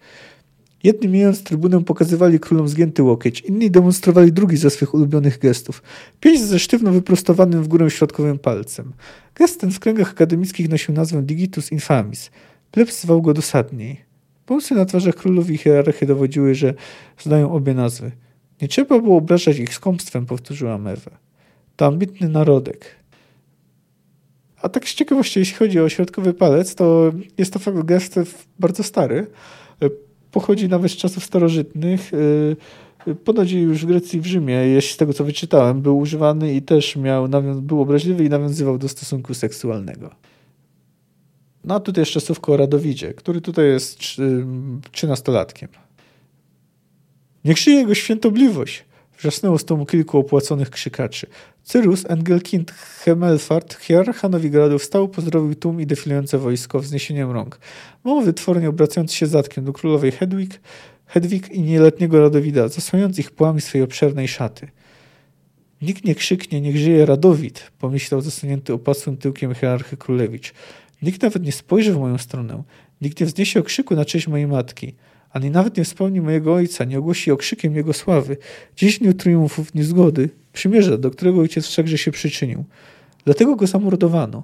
[0.83, 5.83] Jedni mijając trybunę pokazywali królom zgięty łokieć, inni demonstrowali drugi ze swych ulubionych gestów.
[6.21, 8.93] Pięść ze sztywno wyprostowanym w górę środkowym palcem.
[9.35, 12.31] Gest ten w kręgach akademickich nosił nazwę digitus infamis.
[12.71, 14.01] Plebs zwał go dosadniej.
[14.47, 16.75] Pomysły na twarzach królów i hierarchy dowodziły, że
[17.19, 18.11] znają obie nazwy.
[18.63, 21.11] Nie trzeba było obrażać ich skąpstwem, powtórzyła Mewe
[21.81, 22.97] to ambitny narodek.
[24.63, 28.21] A tak z ciekawości, jeśli chodzi o środkowy palec, to jest to gest
[28.59, 29.27] bardzo stary.
[30.33, 32.13] Pochodzi nawet z czasów starożytnych.
[33.25, 36.63] Ponoć już w Grecji i w Rzymie, jeśli z tego co wyczytałem, był używany i
[36.63, 37.29] też miał,
[37.63, 40.11] był obraźliwy i nawiązywał do stosunku seksualnego.
[41.65, 43.99] No a tutaj jeszcze słówko o Radowidzie, który tutaj jest
[44.93, 45.69] trzynastolatkiem.
[47.45, 48.85] Niech żyje jego świętobliwość,
[49.21, 51.27] wrzasnęło z domu kilku opłaconych krzykaczy.
[51.65, 57.59] Cyrus, Engelkind, Hemelfart, hierarcha Nowigradu wstał, pozdrowił tłum i defilujące wojsko wzniesieniem rąk.
[58.05, 60.61] Mało wytwornie obracając się zatkiem do królowej Hedwig,
[61.07, 64.69] Hedwig i nieletniego Radowida, zasłaniając ich płami swej obszernej szaty.
[65.83, 70.53] Nikt nie krzyknie, niech żyje Radowid, pomyślał zasunięty opasłym tyłkiem hierarchy królewicz.
[71.03, 72.63] Nikt nawet nie spojrzy w moją stronę.
[73.01, 74.95] Nikt nie wzniesie okrzyku na cześć mojej matki
[75.31, 78.37] ani nawet nie wspomni mojego ojca, nie ogłosi okrzykiem jego sławy.
[78.77, 82.65] Dziś dniu triumfów, niezgody, przymierza, do którego ojciec wszakże się przyczynił.
[83.25, 84.43] Dlatego go zamordowano.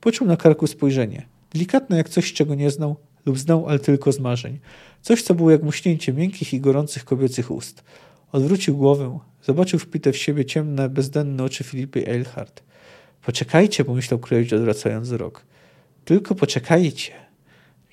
[0.00, 1.26] Poczuł na karku spojrzenie.
[1.52, 4.58] Delikatne jak coś, czego nie znał lub znał, ale tylko z marzeń.
[5.02, 7.84] Coś, co było jak muśnięcie miękkich i gorących kobiecych ust.
[8.32, 9.18] Odwrócił głowę.
[9.42, 12.62] Zobaczył wpite w siebie ciemne, bezdenne oczy Filipy Eilhart.
[13.22, 15.44] Poczekajcie, pomyślał królewicz odwracając wzrok.
[16.04, 17.27] Tylko poczekajcie.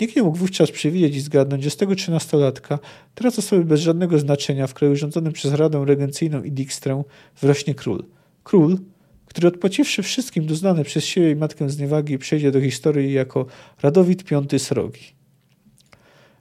[0.02, 2.80] Nikt nie mógł wówczas przewidzieć i zgadnąć, że z tego trzynastolatka,
[3.16, 7.04] teraz osoby bez żadnego znaczenia w kraju rządzonym przez Radę Regencyjną i Dijkstrę,
[7.42, 8.04] wrośnie król.
[8.44, 8.78] Król,
[9.26, 13.46] który odpłaciwszy wszystkim doznane przez siebie i matkę zniewagi przejdzie do historii jako
[13.82, 15.16] Radowid V Srogi.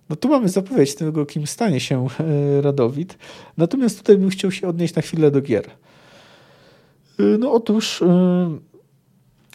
[0.08, 3.18] No tu mamy zapowiedź tego, kim stanie się e, Radowid.
[3.56, 5.70] Natomiast tutaj bym chciał się odnieść na chwilę do gier.
[7.38, 8.02] No otóż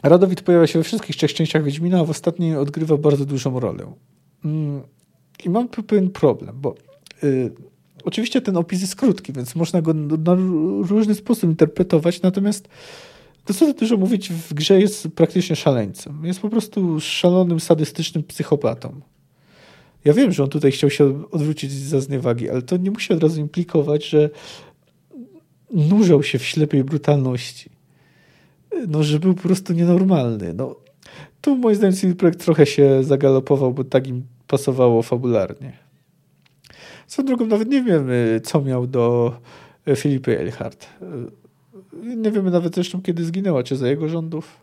[0.03, 3.93] Radowid pojawia się we wszystkich trzech częściach Wiedźmina, a w ostatniej odgrywa bardzo dużą rolę.
[4.45, 4.81] Mm,
[5.45, 6.75] I mam pewien problem, bo
[7.23, 7.51] y,
[8.03, 10.35] oczywiście ten opis jest krótki, więc można go na
[10.89, 12.67] różny sposób interpretować, natomiast
[13.45, 16.25] dosyć dużo mówić w grze jest praktycznie szaleńcem.
[16.25, 19.01] Jest po prostu szalonym, sadystycznym psychopatą.
[20.05, 23.23] Ja wiem, że on tutaj chciał się odwrócić za zniewagi, ale to nie musi od
[23.23, 24.29] razu implikować, że
[25.73, 27.78] nurzał się w ślepej brutalności
[28.87, 30.53] no, że był po prostu nienormalny.
[30.53, 30.75] No,
[31.41, 35.73] tu moim zdaniem CD Projekt trochę się zagalopował, bo tak im pasowało fabularnie.
[37.07, 39.33] Co drugą, nawet nie wiemy, co miał do
[39.95, 40.87] Filipy Eilhart.
[42.03, 44.57] Nie wiemy nawet zresztą, kiedy zginęła, czy za jego rządów.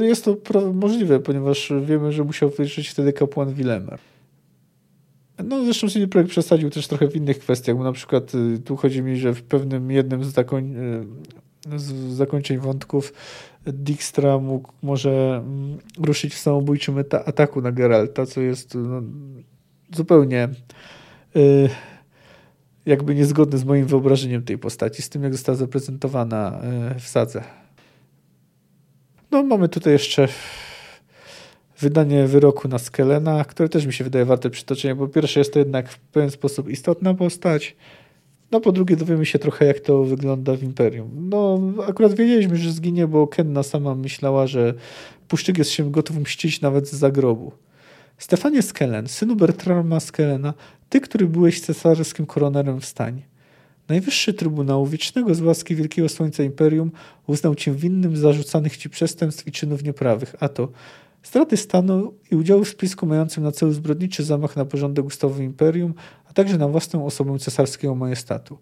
[0.00, 0.36] Jest to
[0.74, 3.98] możliwe, ponieważ wiemy, że musiał wyżyć wtedy kapłan Wilemer.
[5.44, 8.76] No zresztą CD Projekt przesadził też trochę w innych kwestiach, bo na przykład y, tu
[8.76, 11.06] chodzi mi, że w pewnym jednym z takoń, y,
[11.76, 13.12] z zakończeń wątków
[13.66, 19.02] Dijkstra mógł może mm, ruszyć w samobójczym ataku na Geralta, co jest no,
[19.94, 20.48] zupełnie
[21.36, 21.68] y,
[22.86, 26.60] jakby niezgodne z moim wyobrażeniem tej postaci, z tym jak została zaprezentowana
[26.96, 27.44] y, w sadze.
[29.30, 30.28] No mamy tutaj jeszcze
[31.78, 35.58] wydanie wyroku na Skelena, które też mi się wydaje warte przytoczenia, bo pierwsze jest to
[35.58, 37.76] jednak w pewien sposób istotna postać,
[38.52, 41.10] no po drugie dowiemy się trochę, jak to wygląda w Imperium.
[41.28, 44.74] No akurat wiedzieliśmy, że zginie, bo Kenna sama myślała, że
[45.28, 47.52] Puszczyk jest się gotów mścić nawet z zagrobu.
[48.18, 50.54] Stefanie Skellen, synu Bertrama Skellena,
[50.88, 53.22] ty, który byłeś cesarskim koronerem w stanie.
[53.88, 56.92] Najwyższy Trybunał Wiecznego z łaski Wielkiego Słońca Imperium
[57.26, 60.68] uznał cię winnym zarzucanych ci przestępstw i czynów nieprawych, a to
[61.22, 65.94] straty stanu i udziału w spisku mającym na celu zbrodniczy zamach na porządek ustawy Imperium,
[66.30, 68.58] a także na własną osobę cesarskiego majestatu.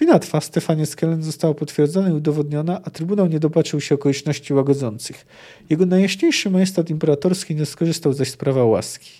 [0.00, 5.26] Wina twa Stefanie Skellen została potwierdzona i udowodniona, a Trybunał nie dopatrzył się okoliczności łagodzących.
[5.70, 9.10] Jego najjaśniejszy majestat imperatorski nie skorzystał zaś z prawa łaski.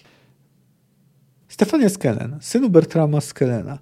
[1.48, 3.78] Stefanie Skellen, synu Bertrama Skellena,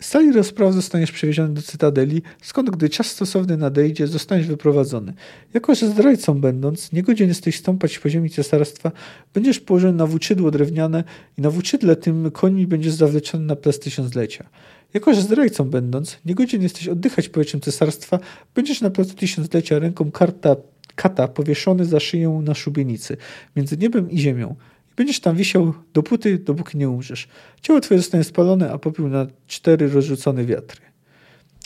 [0.00, 5.12] z sali rozpraw zostaniesz przewieziony do Cytadeli, skąd gdy czas stosowny nadejdzie, zostaniesz wyprowadzony.
[5.54, 8.92] Jako, że zdrajcą będąc, niegodzien jesteś stąpać po ziemi cesarstwa,
[9.34, 11.04] będziesz położony na włóczydło drewniane
[11.38, 14.48] i na włóczydle tym końmi będziesz zawleczony na plac tysiąclecia.
[14.94, 18.18] Jako, że zdrajcą będąc, niegodzien jesteś oddychać powietrzem cesarstwa,
[18.54, 20.56] będziesz na placu tysiąclecia ręką karta,
[20.94, 23.16] kata powieszony za szyję na szubienicy,
[23.56, 24.56] między niebem i ziemią.
[24.96, 27.28] Będziesz tam wisiał dopóty, dopóki nie umrzesz.
[27.60, 30.80] Ciało twoje zostanie spalone, a popiół na cztery rozrzucone wiatry.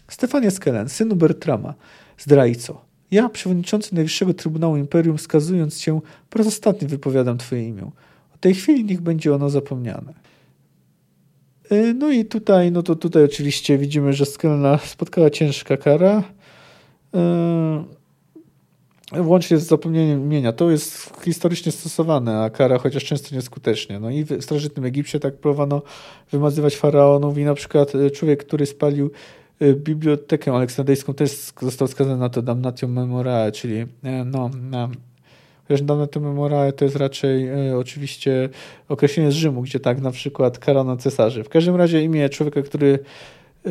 [0.08, 1.74] Stefania Skelen, synu Bertrama,
[2.18, 2.84] zdrajco.
[3.10, 6.00] Ja, przewodniczący Najwyższego Trybunału Imperium, skazując cię,
[6.30, 7.90] po raz ostatni wypowiadam twoje imię.
[8.34, 10.14] Od tej chwili niech będzie ono zapomniane.
[11.70, 16.22] E, no i tutaj, no to tutaj oczywiście widzimy, że Skelna spotkała ciężka kara.
[17.14, 17.84] E,
[19.12, 20.52] Łącznie z zapomnieniem imienia.
[20.52, 24.00] To jest historycznie stosowane, a kara chociaż często nieskutecznie.
[24.00, 25.82] No i w starożytnym Egipcie tak próbowano
[26.32, 29.10] wymazywać faraonów i na przykład e, człowiek, który spalił
[29.60, 31.30] e, bibliotekę aleksandryjską też
[31.60, 33.86] został skazany na to damnatium memorae, czyli e,
[34.24, 34.88] no, na,
[35.68, 38.48] chociaż damnatium memorae to jest raczej e, oczywiście
[38.88, 41.44] określenie z Rzymu, gdzie tak na przykład karano cesarzy.
[41.44, 42.98] W każdym razie imię człowieka, który
[43.66, 43.70] e,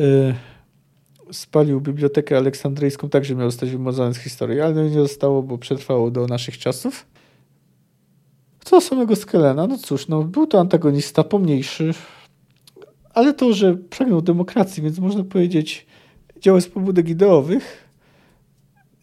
[1.34, 6.26] spalił bibliotekę aleksandryjską, także miał zostać wymazany z historii, ale nie zostało, bo przetrwało do
[6.26, 7.06] naszych czasów.
[8.64, 11.94] Co do samego Skelena, no cóż, no, był to antagonista pomniejszy,
[13.14, 15.86] ale to, że pragnął demokracji, więc można powiedzieć,
[16.40, 17.88] działał z pobudek ideowych,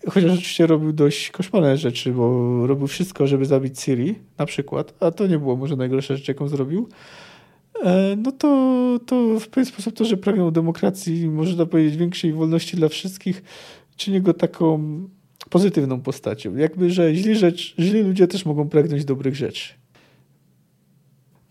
[0.09, 5.11] chociaż oczywiście robił dość koszmarne rzeczy, bo robił wszystko, żeby zabić Ciri, na przykład, a
[5.11, 6.89] to nie było może najgorsza rzecz, jaką zrobił.
[7.83, 12.77] E, no to, to w pewien sposób to, że pragnął demokracji, można powiedzieć większej wolności
[12.77, 13.43] dla wszystkich,
[13.95, 14.79] czyni go taką
[15.49, 16.55] pozytywną postacią.
[16.55, 19.73] Jakby, że źli, rzecz, źli ludzie też mogą pragnąć dobrych rzeczy.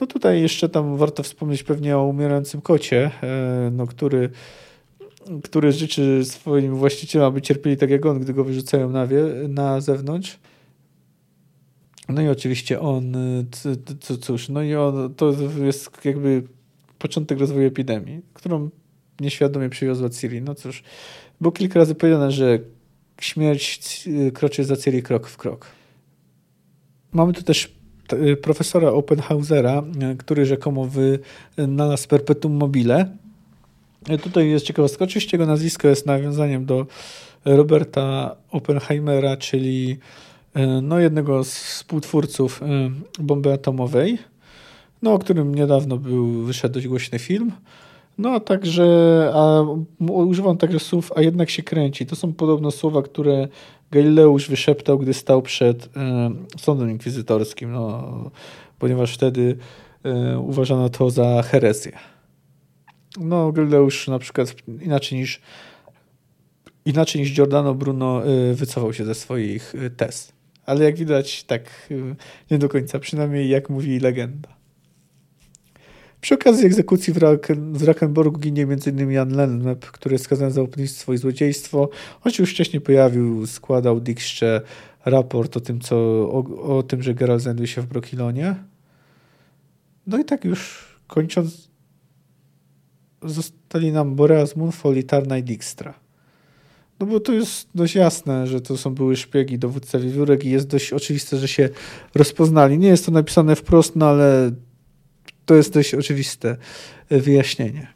[0.01, 4.31] No tutaj jeszcze tam warto wspomnieć pewnie o umierającym kocie, e, no, który,
[5.43, 9.81] który życzy swoim właścicielom, aby cierpieli tak jak on, gdy go wyrzucają na, wie, na
[9.81, 10.39] zewnątrz.
[12.13, 13.15] No i oczywiście on,
[14.01, 15.33] co, cóż, no i on, to
[15.65, 16.43] jest jakby
[16.99, 18.71] początek rozwoju epidemii, którą
[19.21, 20.43] nieświadomie przywiozła Ciri.
[20.43, 20.83] No cóż,
[21.41, 22.59] było kilka razy powiedziane, że
[23.21, 24.05] śmierć
[24.35, 25.67] kroczy za Ciri krok w krok.
[27.13, 27.73] Mamy tu też
[28.43, 29.83] profesora Oppenhausera,
[30.19, 30.89] który rzekomo
[31.57, 33.17] wynalazł perpetuum mobile.
[34.23, 35.05] Tutaj jest ciekawostka.
[35.05, 36.87] Oczywiście jego nazwisko jest nawiązaniem do
[37.45, 39.99] Roberta Oppenheimera, czyli
[40.83, 42.67] no, jednego z współtwórców e,
[43.19, 44.19] bomby atomowej,
[45.03, 47.53] no, o którym niedawno był, wyszedł dość głośny film.
[48.19, 49.63] No także, a,
[50.11, 52.07] używam także słów, a jednak się kręci.
[52.07, 53.49] To są podobno słowa, które
[53.91, 58.31] Galileusz wyszeptał, gdy stał przed e, sądem inkwizytorskim, no,
[58.79, 59.57] ponieważ wtedy
[60.05, 61.93] e, uważano to za herezję.
[63.21, 65.41] No, Galileusz na przykład inaczej niż
[66.85, 70.33] inaczej niż Giordano Bruno e, wycofał się ze swoich e, tez.
[70.67, 71.95] Ale jak widać, tak e,
[72.51, 74.61] nie do końca, przynajmniej jak mówi legenda.
[76.21, 79.11] Przy okazji egzekucji w, Raken, Rakenborgu ginie m.in.
[79.11, 81.89] Jan Lennep, który jest skazany za opóźnictwo i złodziejstwo.
[82.29, 84.63] Się już wcześniej pojawił, składał Dijkstrze
[85.05, 85.97] raport o tym, co,
[86.31, 88.55] o, o tym, że Geralt znajduje się w Brokilonie.
[90.07, 91.71] No i tak już kończąc,
[93.23, 95.95] zostali nam Boreas Munfol i Tarna i Dijkstra.
[97.01, 100.67] No bo to jest dość jasne, że to są były szpiegi dowódca wiewiórek i jest
[100.67, 101.69] dość oczywiste, że się
[102.15, 102.79] rozpoznali.
[102.79, 104.53] Nie jest to napisane wprost, no ale
[105.47, 106.57] to jest dość oczywiste
[107.11, 107.87] wyjaśnienie.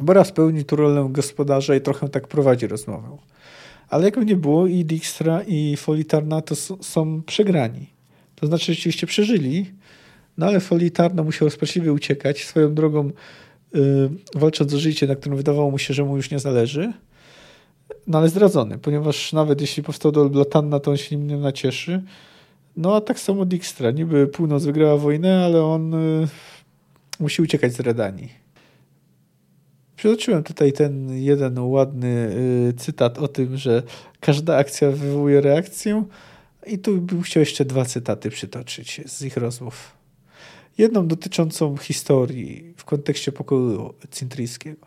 [0.00, 3.16] Boraz pełni tu rolę gospodarza i trochę tak prowadzi rozmowę.
[3.88, 7.86] Ale jakby nie było, i Dijkstra, i Folitarna to są przegrani.
[8.34, 9.72] To znaczy, rzeczywiście przeżyli,
[10.38, 13.10] no ale Folitarna musiał rozpaczliwie uciekać swoją drogą,
[13.74, 16.92] yy, walcząc o życie, na którym wydawało mu się, że mu już nie zależy.
[18.06, 22.02] No ale zdradzony, ponieważ nawet jeśli powstał do Blatanna, to on się nim nie nacieszy.
[22.76, 23.90] No a tak samo Dijkstra.
[23.90, 26.28] Niby północ wygrała wojnę, ale on y,
[27.20, 28.32] musi uciekać z Redanii.
[29.96, 32.30] Przytoczyłem tutaj ten jeden ładny
[32.68, 33.82] y, cytat o tym, że
[34.20, 36.04] każda akcja wywołuje reakcję.
[36.66, 39.92] I tu bym chciał jeszcze dwa cytaty przytoczyć z ich rozmów.
[40.78, 44.86] Jedną dotyczącą historii w kontekście pokoju cintryjskiego.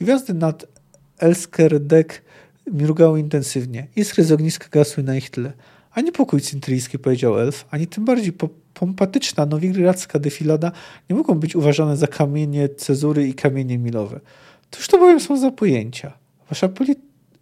[0.00, 0.66] Gwiazdy nad
[1.18, 2.22] Elskerdek
[2.72, 3.86] mrugały intensywnie.
[3.96, 5.52] Iskry z ogniska gasły na ich tle.
[5.92, 8.32] Ani pokój cintryjski, powiedział elf, ani tym bardziej
[8.74, 10.72] pompatyczna nowigradzka defilada
[11.10, 14.20] nie mogą być uważane za kamienie cezury i kamienie milowe.
[14.70, 16.12] Cóż to bowiem są za pojęcia?
[16.48, 16.94] Wasza poli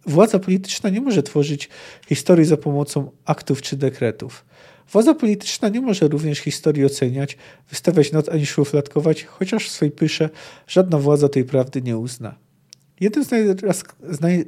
[0.05, 1.69] władza polityczna nie może tworzyć
[2.07, 4.45] historii za pomocą aktów czy dekretów.
[4.91, 7.37] Władza polityczna nie może również historii oceniać,
[7.69, 10.29] wystawiać not ani szufladkować, chociaż w swej pysze
[10.67, 12.35] żadna władza tej prawdy nie uzna.
[12.99, 13.29] Jeden z,
[14.09, 14.45] z naj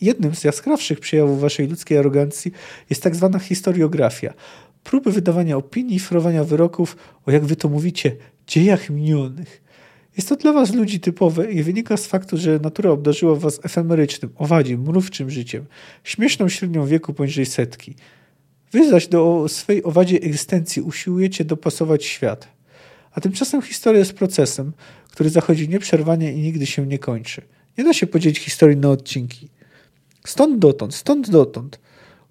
[0.00, 2.52] Jednym z jaskrawszych przejawów waszej ludzkiej arogancji
[2.90, 4.34] jest tak zwana historiografia.
[4.84, 6.96] Próby wydawania opinii i wyroków
[7.26, 8.16] o, jak wy to mówicie,
[8.46, 9.62] dziejach minionych.
[10.16, 14.30] Jest to dla was ludzi typowe i wynika z faktu, że natura obdarzyła was efemerycznym,
[14.36, 15.66] owadzim, mrówczym życiem,
[16.04, 17.94] śmieszną średnią wieku poniżej setki.
[18.72, 22.48] Wy zaś do swej owadzie egzystencji usiłujecie dopasować świat.
[23.12, 24.72] A tymczasem historia jest procesem,
[25.10, 27.42] który zachodzi nieprzerwanie i nigdy się nie kończy.
[27.78, 29.48] Nie da się podzielić historii na odcinki.
[30.28, 31.80] Stąd dotąd, stąd dotąd,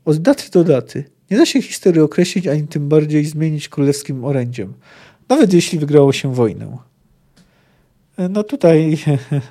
[0.05, 1.03] od daty do daty.
[1.31, 4.73] Nie da się historii określić, ani tym bardziej zmienić królewskim orędziem,
[5.29, 6.77] nawet jeśli wygrało się wojnę.
[8.17, 8.97] E, no tutaj,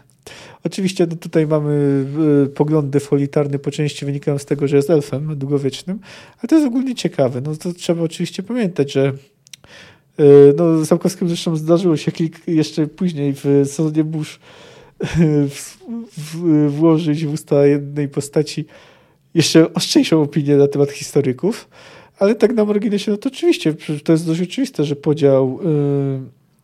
[0.66, 2.05] oczywiście no tutaj mamy
[2.44, 5.98] e, poglądy folitarne po części wynikają z tego, że jest elfem długowiecznym,
[6.39, 7.40] ale to jest ogólnie ciekawe.
[7.40, 9.12] No to trzeba oczywiście pamiętać, że
[10.18, 10.24] e,
[10.56, 14.40] no, Sapkowskiemu zresztą zdarzyło się kilk, jeszcze później w sezonie Bush
[15.51, 15.77] w,
[16.16, 18.66] w, włożyć w usta jednej postaci
[19.35, 21.68] jeszcze ostrzejszą opinię na temat historyków,
[22.18, 23.74] ale tak na marginesie, no to oczywiście,
[24.05, 25.60] to jest dość oczywiste, że podział,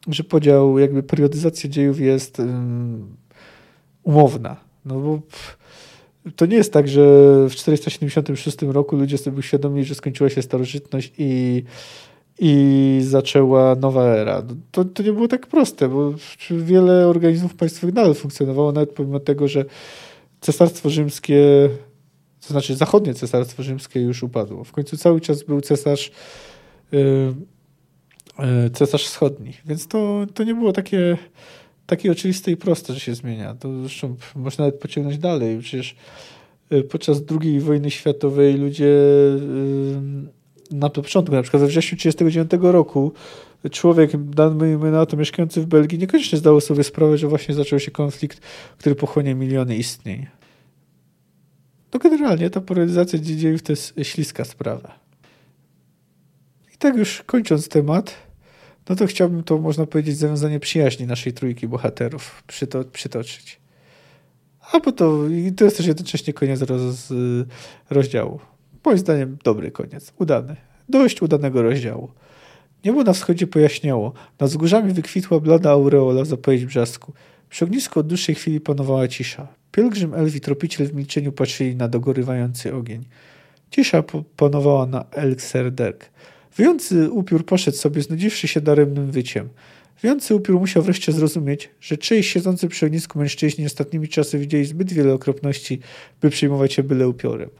[0.08, 2.44] yy, że podział, jakby periodyzacja dziejów jest yy,
[4.02, 4.56] umowna.
[4.84, 5.20] No bo
[6.36, 7.02] to nie jest tak, że
[7.48, 11.62] w 476 roku ludzie sobie uświadomili, że skończyła się starożytność i
[12.44, 14.42] i zaczęła nowa era.
[14.70, 16.14] To, to nie było tak proste, bo
[16.50, 19.64] wiele organizmów państwowych nadal funkcjonowało, nawet pomimo tego, że
[20.40, 21.68] cesarstwo rzymskie,
[22.40, 24.64] to znaczy zachodnie cesarstwo rzymskie już upadło.
[24.64, 26.12] W końcu cały czas był cesarz
[26.92, 27.34] yy,
[28.72, 31.18] cesarz wschodni, więc to, to nie było takie,
[31.86, 33.54] takie oczywiste i proste, że się zmienia.
[33.54, 35.58] To zresztą można nawet pociągnąć dalej.
[35.58, 35.96] Przecież
[36.72, 40.41] y, podczas II wojny światowej ludzie yy,
[40.72, 43.12] na początku, na przykład we wrześniu 1939 roku,
[43.70, 47.90] człowiek, dajmy na to, mieszkający w Belgii, niekoniecznie zdawał sobie sprawę, że właśnie zaczął się
[47.90, 48.40] konflikt,
[48.78, 50.26] który pochłonie miliony istnień.
[51.94, 54.98] No generalnie ta polaryzacja dziejów to jest śliska sprawa.
[56.74, 58.14] I tak już kończąc temat,
[58.88, 63.60] no to chciałbym to, można powiedzieć, zawiązanie przyjaźni naszej trójki bohaterów przyto przytoczyć.
[64.72, 67.12] A bo to, i to jest też jednocześnie koniec roz,
[67.90, 68.40] rozdziału.
[68.84, 70.56] Moim zdaniem dobry koniec, udany.
[70.88, 72.08] Dość udanego rozdziału.
[72.84, 74.12] Niebo na wschodzie pojaśniało.
[74.40, 77.12] Nad wzgórzami wykwitła blada aureola zapowiedź brzasku.
[77.48, 79.48] Przy ognisku od dłuższej chwili panowała cisza.
[79.72, 83.04] Pielgrzym, elf i tropiciel w milczeniu patrzyli na dogorywający ogień.
[83.70, 84.02] Cisza
[84.36, 86.10] panowała na Elkserderk.
[86.56, 89.48] Wyjący upiór poszedł sobie, znudziwszy się daremnym wyciem.
[90.02, 94.92] Wiący upiór musiał wreszcie zrozumieć, że czyjś siedzący przy ognisku mężczyźni ostatnimi czasy widzieli zbyt
[94.92, 95.80] wiele okropności,
[96.20, 97.50] by przyjmować się byle upiorem.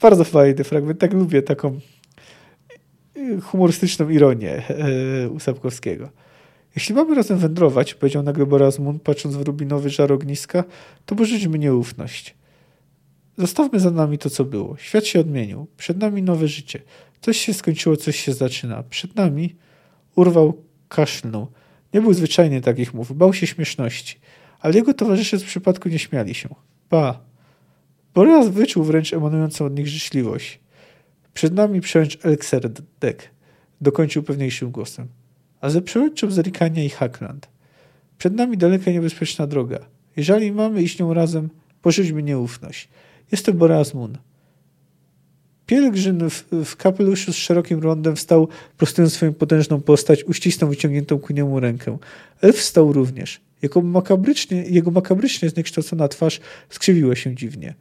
[0.00, 1.78] Bardzo fajny fragment, tak lubię taką
[3.16, 4.62] y, humorystyczną ironię
[5.96, 6.08] yy.
[6.76, 10.64] Jeśli mamy razem wędrować, powiedział nagle Borazmun, patrząc w rubinowy żar ogniska,
[11.06, 12.34] to pożyczmy nieufność.
[13.38, 14.76] Zostawmy za nami to, co było.
[14.76, 15.66] Świat się odmienił.
[15.76, 16.82] Przed nami nowe życie.
[17.20, 18.82] Coś się skończyło, coś się zaczyna.
[18.82, 19.56] Przed nami
[20.16, 21.46] urwał, kaszlnął.
[21.94, 24.18] Nie był zwyczajny takich mów, bał się śmieszności.
[24.60, 26.48] Ale jego towarzysze z przypadku nie śmiali się.
[26.90, 27.27] Ba.
[28.14, 30.60] Boreas wyczuł wręcz emanującą od nich życzliwość.
[31.34, 33.30] Przed nami przełęcz Elkserdek.
[33.80, 35.08] Dokończył pewniejszym głosem.
[35.60, 37.48] A ze przełęczą Zerikania i Hackland.
[38.18, 39.78] Przed nami daleka niebezpieczna droga.
[40.16, 41.48] Jeżeli mamy iść nią razem,
[41.82, 42.88] pożyczmy nieufność.
[43.32, 44.18] Jestem Boreas Moon.
[45.66, 51.32] Pielgrzym w, w kapeluszu z szerokim rondem wstał, prostując swoją potężną postać, uścisnął wyciągniętą ku
[51.32, 51.98] niemu rękę.
[52.40, 53.40] Elf wstał również.
[53.62, 57.74] Jego makabrycznie, jego makabrycznie zniekształcona twarz skrzywiła się dziwnie.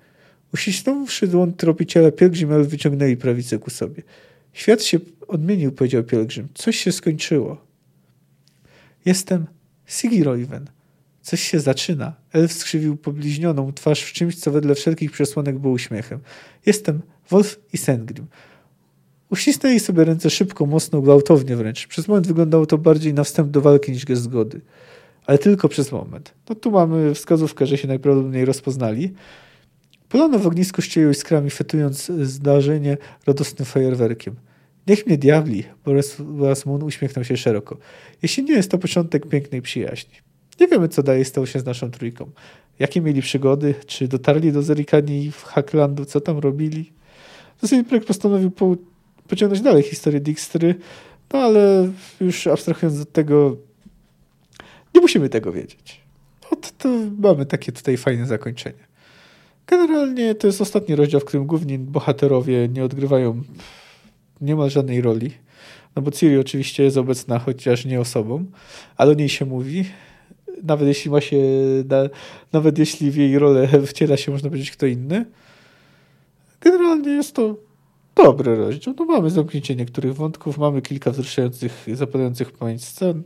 [0.54, 4.04] Uścisnąwszy dłoń tropiciela, pielgrzym elf wyciągnęli prawicę ku sobie.
[4.54, 6.48] Świat się odmienił, powiedział pielgrzym.
[6.54, 7.66] Coś się skończyło.
[9.06, 9.46] Jestem
[9.86, 10.70] Sigiroiven.
[11.22, 12.16] Coś się zaczyna.
[12.34, 16.20] Elf skrzywił pobliźnioną twarz w czymś, co wedle wszelkich przesłanek było uśmiechem.
[16.66, 18.28] Jestem Wolf i Sengrim.
[19.30, 21.88] Uścisnęli sobie ręce szybko, mocno, gwałtownie wręcz.
[21.88, 24.62] Przez moment wyglądało to bardziej na wstęp do walki niż gest zgody.
[25.26, 26.34] Ale tylko przez moment.
[26.50, 29.14] No tu mamy wskazówkę, że się najprawdopodobniej rozpoznali.
[30.10, 32.98] Polano w ognisku ścielił iskrami, fetując zdarzenie
[33.28, 34.36] radosnym fajerwerkiem.
[34.88, 37.78] Niech mnie diabli, Boris Moon uśmiechnął się szeroko.
[38.22, 40.14] Jeśli nie jest to początek pięknej przyjaźni.
[40.60, 42.32] Nie wiemy, co dalej stało się z naszą trójką.
[42.80, 43.76] Jakie mieli przygody?
[43.88, 46.06] Czy dotarli do Zerikanii w Hacklandu?
[46.06, 46.92] Co tam robili?
[47.62, 48.76] Zasienprek postanowił po,
[49.28, 50.76] pociągnąć dalej historię Dijkstry,
[51.34, 53.58] no ale już abstrahując od tego,
[54.96, 56.02] nie musimy tego wiedzieć.
[56.52, 56.90] No to
[57.20, 58.87] mamy takie tutaj fajne zakończenie.
[59.68, 63.44] Generalnie to jest ostatni rozdział, w którym główni bohaterowie nie odgrywają
[64.42, 65.32] niemal żadnej roli.
[65.96, 68.46] No bo Ciri oczywiście jest obecna, chociaż nie osobą,
[68.98, 69.86] ale o niej się mówi
[70.64, 71.38] nawet jeśli ma się,
[72.54, 75.26] nawet jeśli w jej rolę wciela się, można powiedzieć, kto inny.
[76.62, 77.56] Generalnie jest to
[78.16, 78.94] dobry rozdział.
[79.00, 83.24] No mamy zamknięcie niektórych wątków, mamy kilka wzruszających, zapadających pamięć scen.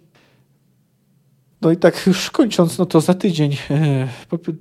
[1.61, 4.07] No i tak już kończąc, no to za tydzień e,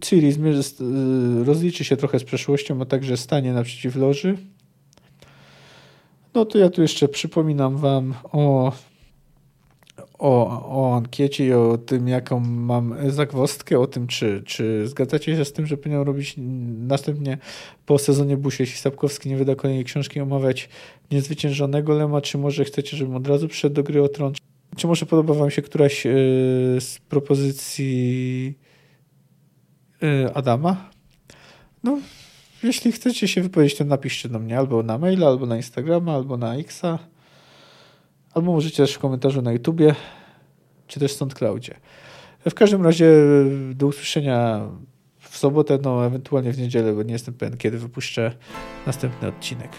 [0.01, 4.36] Ciri e, rozliczy się trochę z przeszłością, a także stanie naprzeciw loży.
[6.35, 8.72] No to ja tu jeszcze przypominam wam o
[10.20, 15.44] o, o ankiecie i o tym, jaką mam zagwostkę, o tym, czy, czy zgadzacie się
[15.44, 16.35] z tym, że powinien robić
[16.89, 17.39] następnie
[17.86, 20.68] po sezonie Busie, jeśli Sapkowski nie wyda kolejnej książki, omawiać
[21.10, 24.32] niezwyciężonego Lema, czy może chcecie, żebym od razu przyszedł do gry o tron,
[24.81, 26.12] czy może podoba wam się któraś yy,
[26.81, 28.55] z propozycji
[30.02, 30.90] yy, Adama?
[31.85, 31.98] No,
[32.62, 36.36] jeśli chcecie się wypowiedzieć, to napiszcie do mnie albo na maila, albo na Instagrama, albo
[36.36, 36.98] na Xa.
[38.35, 39.94] Albo możecie też w komentarzu na YouTubie,
[40.86, 41.74] czy też SoundCloudzie.
[42.48, 43.15] W każdym razie
[43.74, 44.69] do usłyszenia
[45.19, 48.32] w sobotę, no ewentualnie w niedzielę, bo nie jestem pewien, kiedy wypuszczę
[48.86, 49.70] następny odcinek.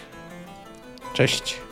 [1.14, 1.71] Cześć!